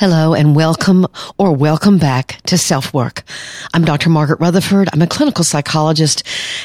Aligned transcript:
Hello 0.00 0.32
and 0.32 0.56
welcome 0.56 1.06
or 1.36 1.52
welcome 1.52 1.98
back 1.98 2.40
to 2.46 2.56
Self 2.56 2.94
Work. 2.94 3.22
I'm 3.74 3.84
Dr. 3.84 4.08
Margaret 4.08 4.40
Rutherford. 4.40 4.88
I'm 4.94 5.02
a 5.02 5.06
clinical 5.06 5.44
psychologist 5.44 6.22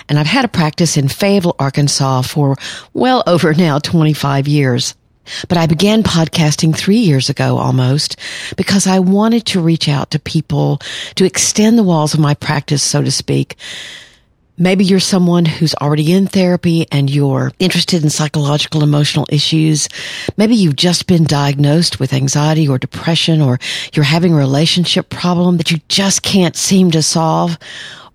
and 0.08 0.18
I've 0.18 0.26
had 0.26 0.46
a 0.46 0.48
practice 0.48 0.96
in 0.96 1.09
Fayetteville, 1.09 1.58
Arkansas 1.59 2.22
for 2.22 2.56
well 2.94 3.23
over 3.28 3.54
now 3.54 3.78
25 3.78 4.48
years. 4.48 4.95
But 5.50 5.58
I 5.58 5.68
began 5.68 6.02
podcasting 6.02 6.78
three 6.78 7.00
years 7.00 7.30
ago 7.30 7.58
almost 7.58 8.16
because 8.56 8.88
I 8.88 9.00
wanted 9.00 9.45
to 9.48 9.59
reach 9.59 9.90
out 9.90 10.12
to 10.12 10.20
people 10.20 10.80
to 11.16 11.26
extend 11.26 11.78
the 11.78 11.84
walls 11.84 12.14
of 12.14 12.22
my 12.22 12.36
practice, 12.36 12.84
so 12.84 13.02
to 13.02 13.12
speak, 13.12 13.58
Maybe 14.58 14.86
you're 14.86 15.02
someone 15.02 15.44
who's 15.45 15.76
already 15.76 16.14
in 16.14 16.27
therapy 16.27 16.88
and 16.90 17.09
you're 17.09 17.52
interested 17.59 18.04
in 18.04 18.09
psychological 18.09 18.84
emotional 18.84 19.26
issues. 19.30 19.90
Maybe 20.38 20.55
you've 20.55 20.78
just 20.78 21.08
been 21.08 21.26
diagnosed 21.26 22.00
with 22.00 22.14
anxiety 22.14 22.66
or 22.68 22.78
depression 22.78 23.41
or 23.41 23.59
you're 23.94 24.05
having 24.05 24.34
a 24.34 24.38
relationship 24.38 25.09
problem 25.09 25.58
that 25.58 25.72
you 25.72 25.80
just 25.90 26.23
can't 26.23 26.55
seem 26.55 26.91
to 26.91 27.04
solve. 27.04 27.58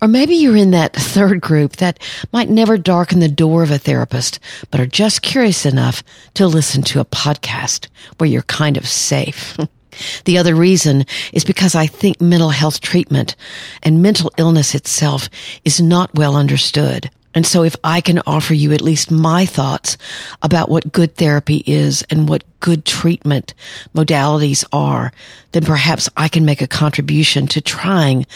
Or 0.01 0.09
maybe 0.09 0.35
you're 0.35 0.57
in 0.57 0.71
that 0.71 0.95
third 0.97 1.43
group 1.43 1.77
that 1.77 1.99
might 2.33 2.49
never 2.49 2.79
darken 2.79 3.21
the 3.21 3.29
door 3.29 3.63
of 3.63 3.71
a 3.71 3.79
therapist, 3.79 4.41
but 4.71 4.81
are 4.81 4.87
just 4.87 5.21
curious 5.21 5.67
enough 5.67 6.03
to 6.35 6.47
listen 6.47 6.83
to 6.85 7.01
a 7.01 7.05
podcast 7.05 7.89
where 8.17 8.31
you're 8.31 8.43
kind 8.43 8.79
of 8.79 8.89
safe. 8.89 9.59
The 10.25 10.39
other 10.39 10.55
reason 10.55 11.05
is 11.33 11.45
because 11.45 11.75
I 11.75 11.87
think 11.87 12.21
mental 12.21 12.51
health 12.51 12.81
treatment 12.81 13.37
and 13.83 14.03
mental 14.03 14.33
illness 14.37 14.75
itself 14.75 15.29
is 15.65 15.81
not 15.81 16.15
well 16.15 16.37
understood. 16.37 17.11
And 17.35 17.47
so 17.47 17.63
if 17.63 17.77
I 17.85 18.01
can 18.01 18.21
offer 18.27 18.55
you 18.55 18.73
at 18.73 18.81
least 18.81 19.11
my 19.11 19.47
thoughts 19.47 19.97
about 20.43 20.69
what 20.69 20.93
good 20.93 21.15
therapy 21.15 21.63
is 21.65 22.05
and 22.11 22.29
what 22.29 22.43
good 22.59 22.85
treatment 22.85 23.55
modalities 23.95 24.65
are, 24.73 25.13
then 25.53 25.65
perhaps 25.65 26.09
I 26.17 26.29
can 26.29 26.45
make 26.45 26.61
a 26.61 26.67
contribution 26.67 27.47
to 27.49 27.61
trying 27.61 28.27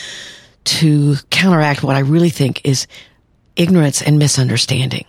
to 0.65 1.17
counteract 1.31 1.83
what 1.83 1.97
I 1.97 2.01
really 2.01 2.31
think 2.31 2.61
is 2.65 2.87
ignorance 3.57 4.01
and 4.01 4.19
misunderstanding. 4.19 5.07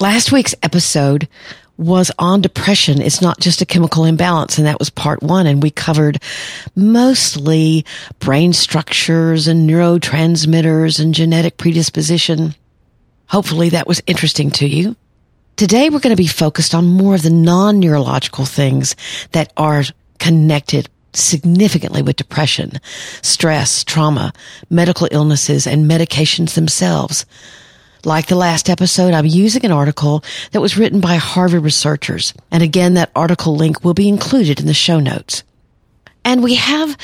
Last 0.00 0.32
week's 0.32 0.54
episode 0.62 1.28
was 1.82 2.10
on 2.18 2.40
depression. 2.40 3.00
It's 3.02 3.20
not 3.20 3.40
just 3.40 3.60
a 3.60 3.66
chemical 3.66 4.04
imbalance. 4.04 4.58
And 4.58 4.66
that 4.66 4.78
was 4.78 4.90
part 4.90 5.22
one. 5.22 5.46
And 5.46 5.62
we 5.62 5.70
covered 5.70 6.22
mostly 6.74 7.84
brain 8.18 8.52
structures 8.52 9.48
and 9.48 9.68
neurotransmitters 9.68 11.00
and 11.00 11.14
genetic 11.14 11.58
predisposition. 11.58 12.54
Hopefully 13.28 13.68
that 13.70 13.86
was 13.86 14.02
interesting 14.06 14.50
to 14.52 14.66
you. 14.66 14.96
Today 15.56 15.90
we're 15.90 16.00
going 16.00 16.16
to 16.16 16.22
be 16.22 16.26
focused 16.26 16.74
on 16.74 16.86
more 16.86 17.14
of 17.14 17.22
the 17.22 17.30
non-neurological 17.30 18.46
things 18.46 18.96
that 19.32 19.52
are 19.56 19.84
connected 20.18 20.88
significantly 21.14 22.00
with 22.00 22.16
depression, 22.16 22.80
stress, 23.20 23.84
trauma, 23.84 24.32
medical 24.70 25.08
illnesses, 25.10 25.66
and 25.66 25.90
medications 25.90 26.54
themselves. 26.54 27.26
Like 28.04 28.26
the 28.26 28.34
last 28.34 28.68
episode, 28.68 29.14
I'm 29.14 29.26
using 29.26 29.64
an 29.64 29.70
article 29.70 30.24
that 30.50 30.60
was 30.60 30.76
written 30.76 31.00
by 31.00 31.16
Harvard 31.16 31.62
researchers. 31.62 32.34
And 32.50 32.62
again, 32.62 32.94
that 32.94 33.12
article 33.14 33.54
link 33.54 33.84
will 33.84 33.94
be 33.94 34.08
included 34.08 34.58
in 34.58 34.66
the 34.66 34.74
show 34.74 34.98
notes. 34.98 35.44
And 36.24 36.42
we 36.42 36.56
have 36.56 36.96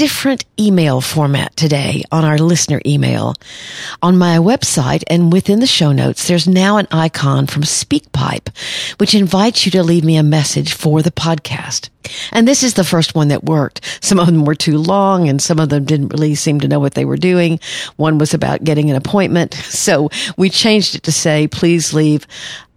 different 0.00 0.46
email 0.58 1.02
format 1.02 1.54
today 1.58 2.02
on 2.10 2.24
our 2.24 2.38
listener 2.38 2.80
email. 2.86 3.34
On 4.00 4.16
my 4.16 4.38
website 4.38 5.04
and 5.08 5.30
within 5.30 5.60
the 5.60 5.66
show 5.66 5.92
notes, 5.92 6.26
there's 6.26 6.48
now 6.48 6.78
an 6.78 6.88
icon 6.90 7.46
from 7.46 7.64
SpeakPipe, 7.64 8.48
which 8.96 9.14
invites 9.14 9.66
you 9.66 9.72
to 9.72 9.82
leave 9.82 10.02
me 10.02 10.16
a 10.16 10.22
message 10.22 10.72
for 10.72 11.02
the 11.02 11.10
podcast. 11.10 11.90
And 12.32 12.48
this 12.48 12.62
is 12.62 12.72
the 12.72 12.82
first 12.82 13.14
one 13.14 13.28
that 13.28 13.44
worked. 13.44 13.84
Some 14.02 14.18
of 14.18 14.24
them 14.24 14.46
were 14.46 14.54
too 14.54 14.78
long 14.78 15.28
and 15.28 15.42
some 15.42 15.58
of 15.58 15.68
them 15.68 15.84
didn't 15.84 16.14
really 16.14 16.34
seem 16.34 16.60
to 16.60 16.68
know 16.68 16.80
what 16.80 16.94
they 16.94 17.04
were 17.04 17.18
doing. 17.18 17.60
One 17.96 18.16
was 18.16 18.32
about 18.32 18.64
getting 18.64 18.88
an 18.88 18.96
appointment. 18.96 19.54
So 19.80 20.10
we 20.36 20.50
changed 20.50 20.94
it 20.94 21.02
to 21.04 21.12
say, 21.12 21.48
please 21.48 21.92
leave 21.92 22.26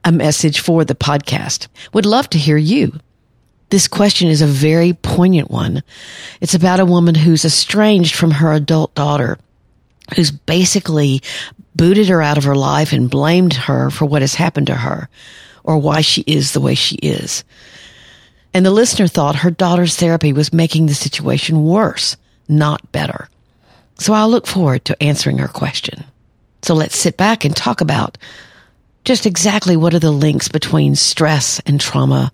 a 0.03 0.11
message 0.11 0.59
for 0.59 0.83
the 0.85 0.95
podcast. 0.95 1.67
Would 1.93 2.05
love 2.05 2.29
to 2.31 2.37
hear 2.37 2.57
you. 2.57 2.99
This 3.73 3.87
question 3.87 4.27
is 4.27 4.43
a 4.43 4.45
very 4.45 4.93
poignant 4.93 5.49
one. 5.49 5.81
It's 6.41 6.53
about 6.53 6.79
a 6.79 6.85
woman 6.85 7.15
who's 7.15 7.43
estranged 7.43 8.13
from 8.13 8.29
her 8.29 8.53
adult 8.53 8.93
daughter, 8.93 9.39
who's 10.15 10.29
basically 10.29 11.23
booted 11.75 12.07
her 12.09 12.21
out 12.21 12.37
of 12.37 12.43
her 12.43 12.53
life 12.53 12.93
and 12.93 13.09
blamed 13.09 13.55
her 13.55 13.89
for 13.89 14.05
what 14.05 14.21
has 14.21 14.35
happened 14.35 14.67
to 14.67 14.75
her 14.75 15.09
or 15.63 15.79
why 15.79 16.01
she 16.01 16.23
is 16.27 16.51
the 16.51 16.61
way 16.61 16.75
she 16.75 16.97
is. 16.97 17.43
And 18.53 18.63
the 18.63 18.69
listener 18.69 19.07
thought 19.07 19.37
her 19.37 19.49
daughter's 19.49 19.95
therapy 19.95 20.33
was 20.33 20.53
making 20.53 20.85
the 20.85 20.93
situation 20.93 21.63
worse, 21.63 22.15
not 22.47 22.91
better. 22.91 23.27
So 23.97 24.13
I'll 24.13 24.29
look 24.29 24.45
forward 24.45 24.85
to 24.85 25.01
answering 25.01 25.39
her 25.39 25.47
question. 25.47 26.03
So 26.61 26.75
let's 26.75 26.95
sit 26.95 27.17
back 27.17 27.43
and 27.43 27.55
talk 27.55 27.81
about 27.81 28.19
just 29.03 29.25
exactly 29.25 29.75
what 29.75 29.95
are 29.95 29.99
the 29.99 30.11
links 30.11 30.47
between 30.47 30.93
stress 30.93 31.59
and 31.65 31.81
trauma 31.81 32.31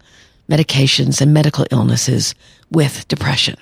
medications, 0.49 1.21
and 1.21 1.33
medical 1.33 1.65
illnesses 1.71 2.35
with 2.71 3.07
depression. 3.07 3.55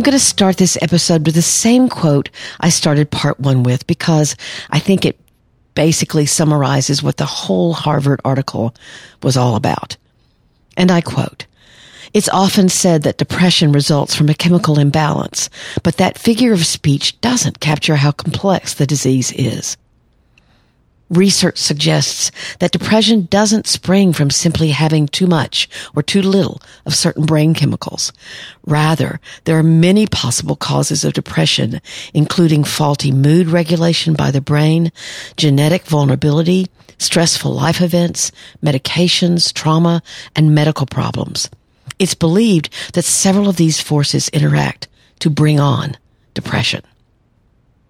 I'm 0.00 0.02
going 0.02 0.12
to 0.12 0.18
start 0.18 0.56
this 0.56 0.78
episode 0.80 1.26
with 1.26 1.34
the 1.34 1.42
same 1.42 1.90
quote 1.90 2.30
I 2.60 2.70
started 2.70 3.10
part 3.10 3.38
one 3.38 3.64
with 3.64 3.86
because 3.86 4.34
I 4.70 4.78
think 4.78 5.04
it 5.04 5.20
basically 5.74 6.24
summarizes 6.24 7.02
what 7.02 7.18
the 7.18 7.26
whole 7.26 7.74
Harvard 7.74 8.20
article 8.24 8.74
was 9.22 9.36
all 9.36 9.56
about. 9.56 9.98
And 10.76 10.90
I 10.90 11.02
quote, 11.02 11.44
it's 12.12 12.28
often 12.28 12.68
said 12.68 13.02
that 13.02 13.18
depression 13.18 13.72
results 13.72 14.14
from 14.14 14.28
a 14.28 14.34
chemical 14.34 14.78
imbalance, 14.78 15.48
but 15.82 15.96
that 15.98 16.18
figure 16.18 16.52
of 16.52 16.66
speech 16.66 17.20
doesn't 17.20 17.60
capture 17.60 17.96
how 17.96 18.10
complex 18.10 18.74
the 18.74 18.86
disease 18.86 19.32
is. 19.32 19.76
Research 21.10 21.58
suggests 21.58 22.30
that 22.60 22.70
depression 22.70 23.26
doesn't 23.30 23.66
spring 23.66 24.12
from 24.12 24.30
simply 24.30 24.70
having 24.70 25.08
too 25.08 25.26
much 25.26 25.68
or 25.96 26.04
too 26.04 26.22
little 26.22 26.62
of 26.86 26.94
certain 26.94 27.26
brain 27.26 27.52
chemicals. 27.52 28.12
Rather, 28.64 29.20
there 29.44 29.58
are 29.58 29.62
many 29.64 30.06
possible 30.06 30.54
causes 30.54 31.04
of 31.04 31.12
depression, 31.12 31.80
including 32.14 32.62
faulty 32.62 33.10
mood 33.10 33.48
regulation 33.48 34.14
by 34.14 34.30
the 34.30 34.40
brain, 34.40 34.92
genetic 35.36 35.82
vulnerability, 35.82 36.68
stressful 36.98 37.52
life 37.52 37.80
events, 37.80 38.30
medications, 38.62 39.52
trauma, 39.52 40.02
and 40.36 40.54
medical 40.54 40.86
problems. 40.86 41.50
It's 42.00 42.14
believed 42.14 42.70
that 42.94 43.04
several 43.04 43.48
of 43.48 43.56
these 43.56 43.80
forces 43.80 44.30
interact 44.30 44.88
to 45.20 45.28
bring 45.28 45.60
on 45.60 45.98
depression. 46.32 46.82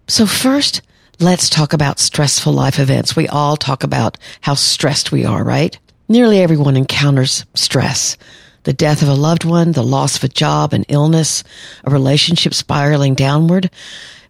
So 0.07 0.25
first, 0.25 0.81
let's 1.21 1.49
talk 1.49 1.71
about 1.71 1.97
stressful 1.97 2.51
life 2.51 2.77
events. 2.77 3.15
We 3.15 3.29
all 3.29 3.55
talk 3.55 3.83
about 3.83 4.17
how 4.41 4.55
stressed 4.55 5.13
we 5.13 5.23
are, 5.23 5.45
right? 5.45 5.79
Nearly 6.09 6.41
everyone 6.41 6.75
encounters 6.75 7.45
stress. 7.55 8.17
The 8.63 8.73
death 8.73 9.01
of 9.01 9.07
a 9.07 9.13
loved 9.13 9.45
one, 9.45 9.71
the 9.71 9.81
loss 9.81 10.17
of 10.17 10.25
a 10.25 10.27
job, 10.27 10.73
an 10.73 10.83
illness, 10.89 11.45
a 11.85 11.89
relationship 11.89 12.53
spiraling 12.53 13.15
downward. 13.15 13.71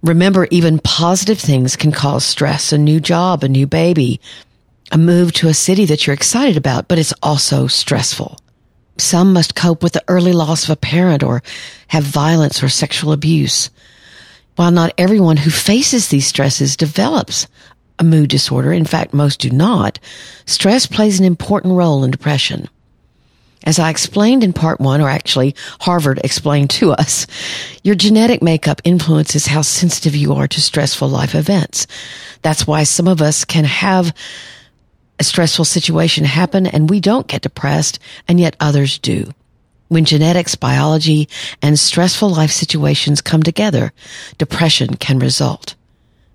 Remember, 0.04 0.48
even 0.52 0.78
positive 0.78 1.40
things 1.40 1.76
can 1.76 1.92
cause 1.92 2.24
stress. 2.24 2.72
A 2.72 2.78
new 2.78 3.00
job, 3.00 3.44
a 3.44 3.50
new 3.50 3.66
baby, 3.66 4.22
a 4.92 4.98
move 5.00 5.34
to 5.34 5.48
a 5.48 5.56
city 5.56 5.86
that 5.86 6.06
you're 6.06 6.14
excited 6.14 6.56
about, 6.56 6.88
but 6.88 7.00
it's 7.00 7.16
also 7.24 7.66
stressful. 7.66 8.38
Some 8.98 9.34
must 9.34 9.56
cope 9.56 9.84
with 9.84 9.94
the 9.94 10.04
early 10.08 10.34
loss 10.34 10.64
of 10.64 10.70
a 10.70 10.76
parent 10.76 11.24
or 11.24 11.42
have 11.88 12.04
violence 12.04 12.62
or 12.62 12.70
sexual 12.70 13.12
abuse. 13.12 13.70
While 14.56 14.72
not 14.72 14.94
everyone 14.98 15.38
who 15.38 15.50
faces 15.50 16.10
these 16.10 16.28
stresses 16.28 16.76
develops 16.76 17.48
a 17.98 18.04
mood 18.04 18.30
disorder, 18.30 18.74
in 18.74 18.86
fact, 18.86 19.14
most 19.14 19.40
do 19.40 19.50
not, 19.50 20.00
stress 20.46 20.86
plays 20.86 21.20
an 21.20 21.26
important 21.26 21.76
role 21.76 22.04
in 22.04 22.12
depression. 22.12 22.68
As 23.64 23.78
I 23.78 23.92
explained 23.92 24.44
in 24.44 24.54
part 24.54 24.80
one, 24.80 25.02
or 25.02 25.10
actually 25.10 25.56
Harvard 25.82 26.20
explained 26.24 26.72
to 26.72 26.94
us, 26.94 27.28
your 27.84 27.94
genetic 27.94 28.42
makeup 28.42 28.82
influences 28.84 29.46
how 29.46 29.62
sensitive 29.62 30.16
you 30.16 30.34
are 30.34 30.48
to 30.48 30.62
stressful 30.62 31.08
life 31.08 31.36
events. 31.36 31.86
That's 32.42 32.66
why 32.66 32.84
some 32.84 33.08
of 33.08 33.22
us 33.22 33.46
can 33.46 33.66
have 33.66 34.16
a 35.22 35.24
stressful 35.24 35.66
situation 35.66 36.26
happen 36.26 36.66
and 36.66 36.90
we 36.90 37.00
don't 37.00 37.28
get 37.28 37.44
depressed 37.44 38.00
and 38.28 38.40
yet 38.40 38.56
others 38.60 38.98
do. 38.98 39.32
When 39.88 40.04
genetics, 40.04 40.56
biology, 40.56 41.30
and 41.62 41.78
stressful 41.78 42.28
life 42.28 42.50
situations 42.50 43.22
come 43.22 43.44
together, 43.44 43.94
depression 44.40 44.96
can 44.96 45.20
result. 45.20 45.76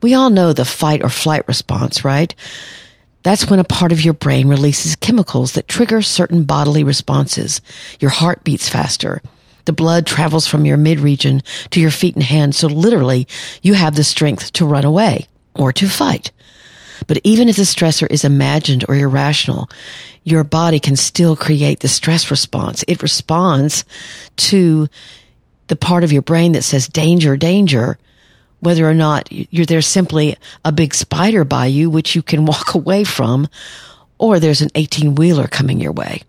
We 0.02 0.14
all 0.14 0.30
know 0.30 0.52
the 0.52 0.64
fight 0.64 1.02
or 1.02 1.08
flight 1.08 1.48
response, 1.48 2.04
right? 2.04 2.32
That's 3.24 3.50
when 3.50 3.58
a 3.58 3.64
part 3.64 3.90
of 3.90 4.04
your 4.04 4.14
brain 4.14 4.46
releases 4.46 4.94
chemicals 4.94 5.54
that 5.54 5.66
trigger 5.66 6.00
certain 6.00 6.44
bodily 6.44 6.84
responses. 6.84 7.60
Your 7.98 8.12
heart 8.12 8.44
beats 8.44 8.68
faster. 8.68 9.20
The 9.64 9.72
blood 9.72 10.06
travels 10.06 10.46
from 10.46 10.64
your 10.64 10.76
mid 10.76 11.00
region 11.00 11.42
to 11.70 11.80
your 11.80 11.90
feet 11.90 12.14
and 12.14 12.22
hands. 12.22 12.56
So 12.56 12.68
literally 12.68 13.26
you 13.62 13.74
have 13.74 13.96
the 13.96 14.04
strength 14.04 14.52
to 14.52 14.64
run 14.64 14.84
away 14.84 15.26
or 15.56 15.72
to 15.72 15.88
fight. 15.88 16.30
But 17.06 17.20
even 17.24 17.48
if 17.48 17.56
the 17.56 17.62
stressor 17.62 18.10
is 18.10 18.24
imagined 18.24 18.84
or 18.88 18.94
irrational, 18.94 19.68
your 20.24 20.44
body 20.44 20.80
can 20.80 20.96
still 20.96 21.36
create 21.36 21.80
the 21.80 21.88
stress 21.88 22.30
response. 22.30 22.84
It 22.88 23.02
responds 23.02 23.84
to 24.36 24.88
the 25.68 25.76
part 25.76 26.04
of 26.04 26.12
your 26.12 26.22
brain 26.22 26.52
that 26.52 26.62
says 26.62 26.88
danger, 26.88 27.36
danger, 27.36 27.98
whether 28.60 28.88
or 28.88 28.94
not 28.94 29.30
you're 29.30 29.66
there's 29.66 29.86
simply 29.86 30.36
a 30.64 30.72
big 30.72 30.94
spider 30.94 31.44
by 31.44 31.66
you, 31.66 31.90
which 31.90 32.14
you 32.14 32.22
can 32.22 32.46
walk 32.46 32.74
away 32.74 33.04
from, 33.04 33.48
or 34.18 34.40
there's 34.40 34.62
an 34.62 34.70
18 34.74 35.14
wheeler 35.14 35.46
coming 35.46 35.80
your 35.80 35.92
way. 35.92 36.22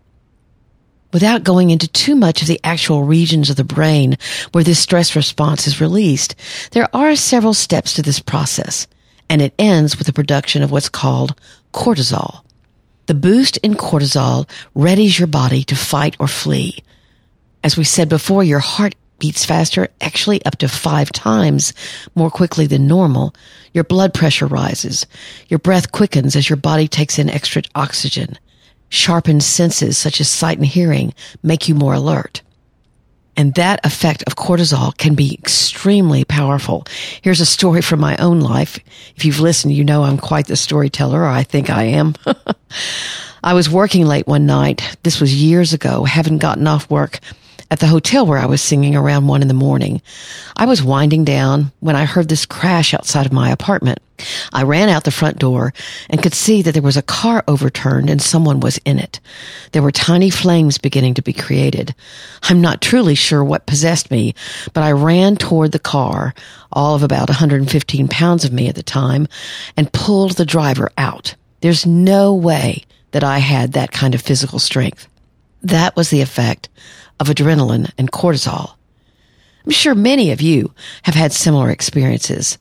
Without 1.13 1.43
going 1.43 1.69
into 1.69 1.87
too 1.87 2.15
much 2.15 2.41
of 2.41 2.47
the 2.47 2.59
actual 2.63 3.03
regions 3.03 3.49
of 3.49 3.55
the 3.55 3.63
brain 3.63 4.17
where 4.51 4.63
this 4.63 4.79
stress 4.79 5.15
response 5.15 5.65
is 5.65 5.79
released, 5.79 6.35
there 6.71 6.93
are 6.93 7.15
several 7.15 7.53
steps 7.53 7.93
to 7.93 8.01
this 8.01 8.19
process, 8.19 8.87
and 9.29 9.41
it 9.41 9.53
ends 9.59 9.97
with 9.97 10.07
the 10.07 10.13
production 10.13 10.63
of 10.63 10.71
what's 10.71 10.89
called 10.89 11.39
cortisol. 11.73 12.43
The 13.07 13.13
boost 13.13 13.57
in 13.57 13.75
cortisol 13.75 14.49
readies 14.75 15.17
your 15.17 15.27
body 15.27 15.63
to 15.65 15.75
fight 15.75 16.15
or 16.19 16.27
flee. 16.27 16.79
As 17.63 17.77
we 17.77 17.83
said 17.83 18.09
before, 18.09 18.43
your 18.43 18.59
heart 18.59 18.95
beats 19.19 19.45
faster, 19.45 19.87
actually 20.01 20.43
up 20.45 20.57
to 20.57 20.67
five 20.67 21.11
times 21.11 21.73
more 22.15 22.29
quickly 22.29 22.67
than 22.67 22.87
normal. 22.87 23.33
Your 23.73 23.83
blood 23.83 24.13
pressure 24.13 24.47
rises. 24.47 25.05
Your 25.47 25.59
breath 25.59 25.91
quickens 25.91 26.35
as 26.35 26.49
your 26.49 26.57
body 26.57 26.87
takes 26.87 27.17
in 27.17 27.29
extra 27.29 27.63
oxygen. 27.75 28.37
Sharpened 28.89 29.43
senses 29.43 29.97
such 29.97 30.21
as 30.21 30.29
sight 30.29 30.57
and 30.57 30.65
hearing 30.65 31.13
make 31.43 31.67
you 31.67 31.75
more 31.75 31.93
alert. 31.93 32.41
And 33.37 33.53
that 33.53 33.85
effect 33.85 34.23
of 34.25 34.35
cortisol 34.35 34.97
can 34.97 35.13
be 35.13 35.35
extremely 35.35 36.25
powerful. 36.25 36.85
Here's 37.21 37.39
a 37.39 37.45
story 37.45 37.83
from 37.83 37.99
my 37.99 38.17
own 38.17 38.39
life. 38.39 38.79
If 39.15 39.23
you've 39.23 39.39
listened, 39.39 39.73
you 39.73 39.83
know 39.83 40.03
I'm 40.03 40.17
quite 40.17 40.47
the 40.47 40.55
storyteller, 40.55 41.21
or 41.21 41.27
I 41.27 41.43
think 41.43 41.69
I 41.69 41.83
am. 41.83 42.15
I 43.43 43.53
was 43.53 43.69
working 43.69 44.07
late 44.07 44.27
one 44.27 44.47
night. 44.47 44.97
This 45.03 45.21
was 45.21 45.35
years 45.35 45.71
ago, 45.71 46.03
haven't 46.03 46.39
gotten 46.39 46.65
off 46.65 46.89
work 46.89 47.19
at 47.69 47.79
the 47.79 47.87
hotel 47.87 48.25
where 48.25 48.37
I 48.37 48.45
was 48.45 48.61
singing 48.61 48.95
around 48.95 49.27
one 49.27 49.41
in 49.41 49.47
the 49.47 49.53
morning. 49.53 50.01
I 50.55 50.65
was 50.65 50.83
winding 50.83 51.25
down 51.25 51.71
when 51.79 51.95
I 51.95 52.05
heard 52.05 52.29
this 52.29 52.45
crash 52.45 52.93
outside 52.93 53.25
of 53.25 53.33
my 53.33 53.49
apartment. 53.49 53.99
I 54.51 54.63
ran 54.63 54.89
out 54.89 55.03
the 55.03 55.11
front 55.11 55.37
door 55.37 55.73
and 56.09 56.23
could 56.23 56.33
see 56.33 56.61
that 56.61 56.71
there 56.71 56.81
was 56.81 56.97
a 56.97 57.03
car 57.03 57.43
overturned 57.47 58.09
and 58.09 58.21
someone 58.21 58.59
was 58.59 58.79
in 58.79 58.97
it. 58.97 59.19
There 59.73 59.83
were 59.83 59.91
tiny 59.91 60.29
flames 60.29 60.77
beginning 60.77 61.15
to 61.15 61.21
be 61.21 61.33
created. 61.33 61.93
I'm 62.43 62.61
not 62.61 62.81
truly 62.81 63.15
sure 63.15 63.43
what 63.43 63.67
possessed 63.67 64.09
me, 64.09 64.33
but 64.73 64.83
I 64.83 64.91
ran 64.91 65.35
toward 65.35 65.71
the 65.71 65.79
car, 65.79 66.33
all 66.71 66.95
of 66.95 67.03
about 67.03 67.29
115 67.29 68.07
pounds 68.07 68.43
of 68.43 68.51
me 68.51 68.67
at 68.69 68.75
the 68.75 68.83
time, 68.83 69.27
and 69.75 69.93
pulled 69.93 70.31
the 70.31 70.45
driver 70.45 70.91
out. 70.97 71.35
There's 71.61 71.85
no 71.85 72.33
way 72.33 72.85
that 73.11 73.23
I 73.23 73.39
had 73.39 73.73
that 73.73 73.91
kind 73.91 74.15
of 74.15 74.21
physical 74.21 74.59
strength. 74.59 75.07
That 75.67 75.97
was 75.97 76.09
the 76.09 76.21
effect 76.21 76.69
of 77.19 77.27
adrenaline 77.27 77.91
and 77.97 78.09
cortisol. 78.09 78.75
I'm 79.65 79.71
sure 79.71 79.95
many 79.95 80.31
of 80.31 80.39
you 80.39 80.73
have 81.03 81.13
had 81.13 81.33
similar 81.33 81.69
experiences. 81.69 82.57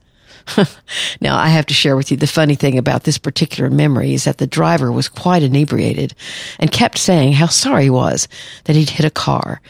now, 1.20 1.37
I 1.37 1.50
have 1.50 1.67
to 1.67 1.75
share 1.75 1.94
with 1.94 2.11
you 2.11 2.17
the 2.17 2.26
funny 2.26 2.56
thing 2.56 2.76
about 2.76 3.05
this 3.05 3.17
particular 3.17 3.70
memory 3.70 4.12
is 4.12 4.25
that 4.25 4.38
the 4.38 4.47
driver 4.49 4.91
was 4.91 5.08
quite 5.08 5.44
inebriated 5.44 6.17
and 6.58 6.73
kept 6.73 6.99
saying 6.99 7.35
how 7.35 7.47
sorry 7.47 7.85
he 7.85 7.91
was 7.91 8.26
that 8.64 8.75
he'd 8.75 8.91
hit 8.91 9.06
a 9.06 9.11
car. 9.11 9.61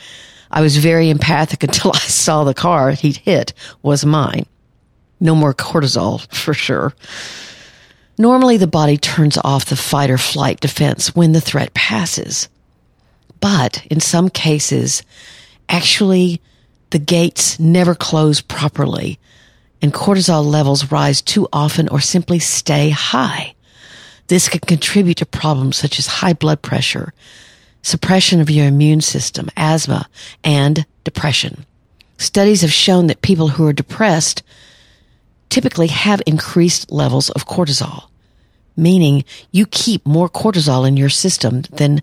I 0.50 0.62
was 0.62 0.78
very 0.78 1.10
empathic 1.10 1.62
until 1.62 1.92
I 1.94 1.98
saw 1.98 2.44
the 2.44 2.54
car 2.54 2.92
he'd 2.92 3.18
hit 3.18 3.52
was 3.82 4.06
mine. 4.06 4.46
No 5.20 5.34
more 5.34 5.52
cortisol, 5.52 6.26
for 6.34 6.54
sure. 6.54 6.94
Normally, 8.16 8.56
the 8.56 8.66
body 8.66 8.96
turns 8.96 9.36
off 9.44 9.66
the 9.66 9.76
fight 9.76 10.08
or 10.08 10.16
flight 10.16 10.60
defense 10.60 11.14
when 11.14 11.32
the 11.32 11.40
threat 11.42 11.74
passes. 11.74 12.48
But 13.40 13.86
in 13.90 14.00
some 14.00 14.28
cases, 14.28 15.02
actually, 15.68 16.40
the 16.90 16.98
gates 16.98 17.58
never 17.58 17.94
close 17.94 18.40
properly 18.40 19.18
and 19.82 19.92
cortisol 19.92 20.44
levels 20.44 20.90
rise 20.90 21.20
too 21.22 21.48
often 21.52 21.88
or 21.88 22.00
simply 22.00 22.38
stay 22.38 22.90
high. 22.90 23.54
This 24.28 24.48
can 24.48 24.60
contribute 24.60 25.18
to 25.18 25.26
problems 25.26 25.76
such 25.76 25.98
as 25.98 26.06
high 26.06 26.32
blood 26.32 26.62
pressure, 26.62 27.12
suppression 27.82 28.40
of 28.40 28.50
your 28.50 28.66
immune 28.66 29.00
system, 29.00 29.48
asthma, 29.56 30.08
and 30.42 30.86
depression. 31.04 31.66
Studies 32.18 32.62
have 32.62 32.72
shown 32.72 33.06
that 33.06 33.22
people 33.22 33.48
who 33.48 33.66
are 33.66 33.72
depressed 33.72 34.42
typically 35.48 35.86
have 35.88 36.22
increased 36.26 36.90
levels 36.90 37.30
of 37.30 37.46
cortisol, 37.46 38.08
meaning 38.76 39.24
you 39.52 39.66
keep 39.66 40.04
more 40.04 40.28
cortisol 40.28 40.88
in 40.88 40.96
your 40.96 41.10
system 41.10 41.62
than 41.72 42.02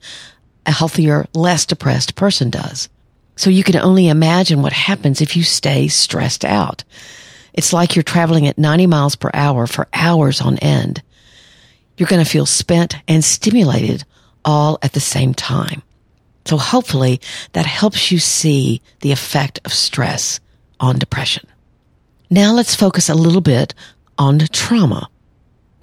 a 0.65 0.71
healthier, 0.71 1.27
less 1.33 1.65
depressed 1.65 2.15
person 2.15 2.49
does. 2.49 2.89
So 3.35 3.49
you 3.49 3.63
can 3.63 3.75
only 3.77 4.07
imagine 4.09 4.61
what 4.61 4.73
happens 4.73 5.21
if 5.21 5.35
you 5.35 5.43
stay 5.43 5.87
stressed 5.87 6.45
out. 6.45 6.83
It's 7.53 7.73
like 7.73 7.95
you're 7.95 8.03
traveling 8.03 8.47
at 8.47 8.57
90 8.57 8.87
miles 8.87 9.15
per 9.15 9.29
hour 9.33 9.67
for 9.67 9.87
hours 9.93 10.41
on 10.41 10.57
end. 10.59 11.01
You're 11.97 12.07
going 12.07 12.23
to 12.23 12.29
feel 12.29 12.45
spent 12.45 12.95
and 13.07 13.23
stimulated 13.23 14.03
all 14.43 14.79
at 14.81 14.93
the 14.93 14.99
same 14.99 15.33
time. 15.33 15.83
So 16.45 16.57
hopefully 16.57 17.21
that 17.53 17.65
helps 17.65 18.11
you 18.11 18.19
see 18.19 18.81
the 19.01 19.11
effect 19.11 19.59
of 19.65 19.73
stress 19.73 20.39
on 20.79 20.99
depression. 20.99 21.47
Now 22.29 22.53
let's 22.53 22.75
focus 22.75 23.09
a 23.09 23.15
little 23.15 23.41
bit 23.41 23.73
on 24.17 24.39
trauma. 24.39 25.09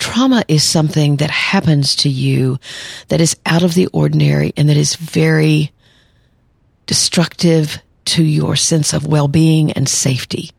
Trauma 0.00 0.42
is 0.49 0.69
something 0.69 1.16
that 1.16 1.30
happens 1.30 1.95
to 1.97 2.09
you 2.09 2.59
that 3.09 3.21
is 3.21 3.37
out 3.45 3.62
of 3.62 3.75
the 3.75 3.87
ordinary 3.88 4.52
and 4.57 4.69
that 4.71 4.76
is 4.78 4.97
very 4.97 5.73
destructive 6.87 7.78
to 8.07 8.25
your 8.25 8.57
sense 8.57 8.95
of 8.95 9.07
well-being 9.07 9.71
and 9.73 9.87
safety. 9.87 10.50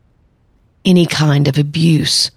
Any 0.84 1.06
kind 1.06 1.48
of 1.48 1.58
abuse 1.58 2.30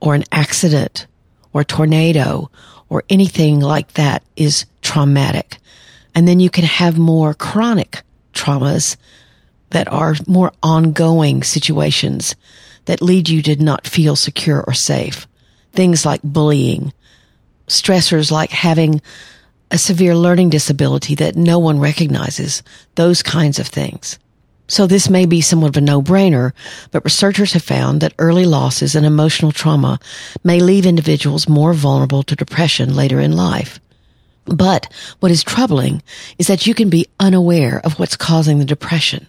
or 0.00 0.14
an 0.14 0.22
accident 0.30 1.08
or 1.52 1.64
tornado 1.64 2.50
or 2.88 3.02
anything 3.10 3.58
like 3.58 3.94
that 3.94 4.22
is 4.36 4.64
traumatic. 4.80 5.58
And 6.14 6.28
then 6.28 6.38
you 6.38 6.50
can 6.50 6.64
have 6.64 6.96
more 6.96 7.34
chronic 7.34 8.02
traumas 8.32 8.96
that 9.70 9.88
are 9.92 10.14
more 10.28 10.52
ongoing 10.62 11.42
situations 11.42 12.36
that 12.84 13.02
lead 13.02 13.28
you 13.28 13.42
to 13.42 13.56
not 13.62 13.88
feel 13.88 14.14
secure 14.14 14.62
or 14.64 14.72
safe 14.72 15.26
things 15.72 16.04
like 16.06 16.22
bullying, 16.22 16.92
stressors 17.66 18.30
like 18.30 18.50
having 18.50 19.00
a 19.70 19.78
severe 19.78 20.14
learning 20.14 20.50
disability 20.50 21.14
that 21.16 21.36
no 21.36 21.58
one 21.58 21.78
recognizes, 21.78 22.62
those 22.94 23.22
kinds 23.22 23.58
of 23.58 23.66
things. 23.66 24.18
So 24.66 24.86
this 24.86 25.08
may 25.08 25.24
be 25.24 25.40
somewhat 25.40 25.70
of 25.70 25.76
a 25.78 25.80
no-brainer, 25.80 26.52
but 26.90 27.04
researchers 27.04 27.54
have 27.54 27.62
found 27.62 28.00
that 28.00 28.14
early 28.18 28.44
losses 28.44 28.94
and 28.94 29.06
emotional 29.06 29.50
trauma 29.50 29.98
may 30.44 30.60
leave 30.60 30.84
individuals 30.84 31.48
more 31.48 31.72
vulnerable 31.72 32.22
to 32.24 32.36
depression 32.36 32.94
later 32.94 33.18
in 33.18 33.32
life. 33.32 33.80
But 34.44 34.92
what 35.20 35.30
is 35.30 35.42
troubling 35.42 36.02
is 36.38 36.46
that 36.48 36.66
you 36.66 36.74
can 36.74 36.90
be 36.90 37.06
unaware 37.18 37.80
of 37.84 37.98
what's 37.98 38.16
causing 38.16 38.58
the 38.58 38.64
depression. 38.64 39.26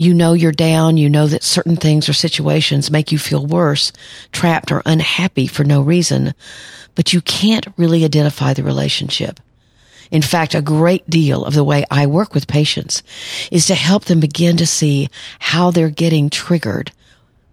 You 0.00 0.14
know 0.14 0.32
you're 0.32 0.52
down. 0.52 0.96
You 0.96 1.10
know 1.10 1.26
that 1.26 1.42
certain 1.42 1.76
things 1.76 2.08
or 2.08 2.12
situations 2.12 2.90
make 2.90 3.10
you 3.10 3.18
feel 3.18 3.44
worse, 3.44 3.92
trapped 4.30 4.70
or 4.70 4.82
unhappy 4.86 5.48
for 5.48 5.64
no 5.64 5.80
reason, 5.80 6.34
but 6.94 7.12
you 7.12 7.20
can't 7.20 7.66
really 7.76 8.04
identify 8.04 8.54
the 8.54 8.62
relationship. 8.62 9.40
In 10.10 10.22
fact, 10.22 10.54
a 10.54 10.62
great 10.62 11.10
deal 11.10 11.44
of 11.44 11.54
the 11.54 11.64
way 11.64 11.84
I 11.90 12.06
work 12.06 12.32
with 12.32 12.46
patients 12.46 13.02
is 13.50 13.66
to 13.66 13.74
help 13.74 14.04
them 14.04 14.20
begin 14.20 14.56
to 14.58 14.66
see 14.66 15.08
how 15.40 15.70
they're 15.70 15.90
getting 15.90 16.30
triggered, 16.30 16.92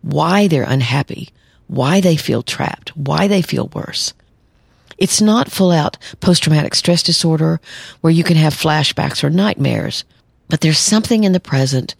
why 0.03 0.47
they're 0.47 0.63
unhappy, 0.63 1.29
why 1.67 1.99
they 1.99 2.15
feel 2.15 2.43
trapped, 2.43 2.95
why 2.95 3.27
they 3.27 3.41
feel 3.41 3.69
worse. 3.73 4.13
It's 4.97 5.19
not 5.19 5.51
full 5.51 5.71
out 5.71 5.97
post-traumatic 6.21 6.75
stress 6.75 7.03
disorder 7.03 7.59
where 8.01 8.13
you 8.13 8.23
can 8.23 8.37
have 8.37 8.53
flashbacks 8.53 9.23
or 9.23 9.29
nightmares, 9.29 10.05
but 10.47 10.61
there's 10.61 10.79
something 10.79 11.23
in 11.23 11.33
the 11.33 11.39
present 11.39 11.95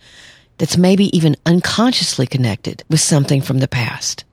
that's 0.57 0.77
maybe 0.77 1.15
even 1.15 1.35
unconsciously 1.45 2.27
connected 2.27 2.83
with 2.89 2.99
something 2.99 3.41
from 3.41 3.59
the 3.59 3.67
past. 3.67 4.23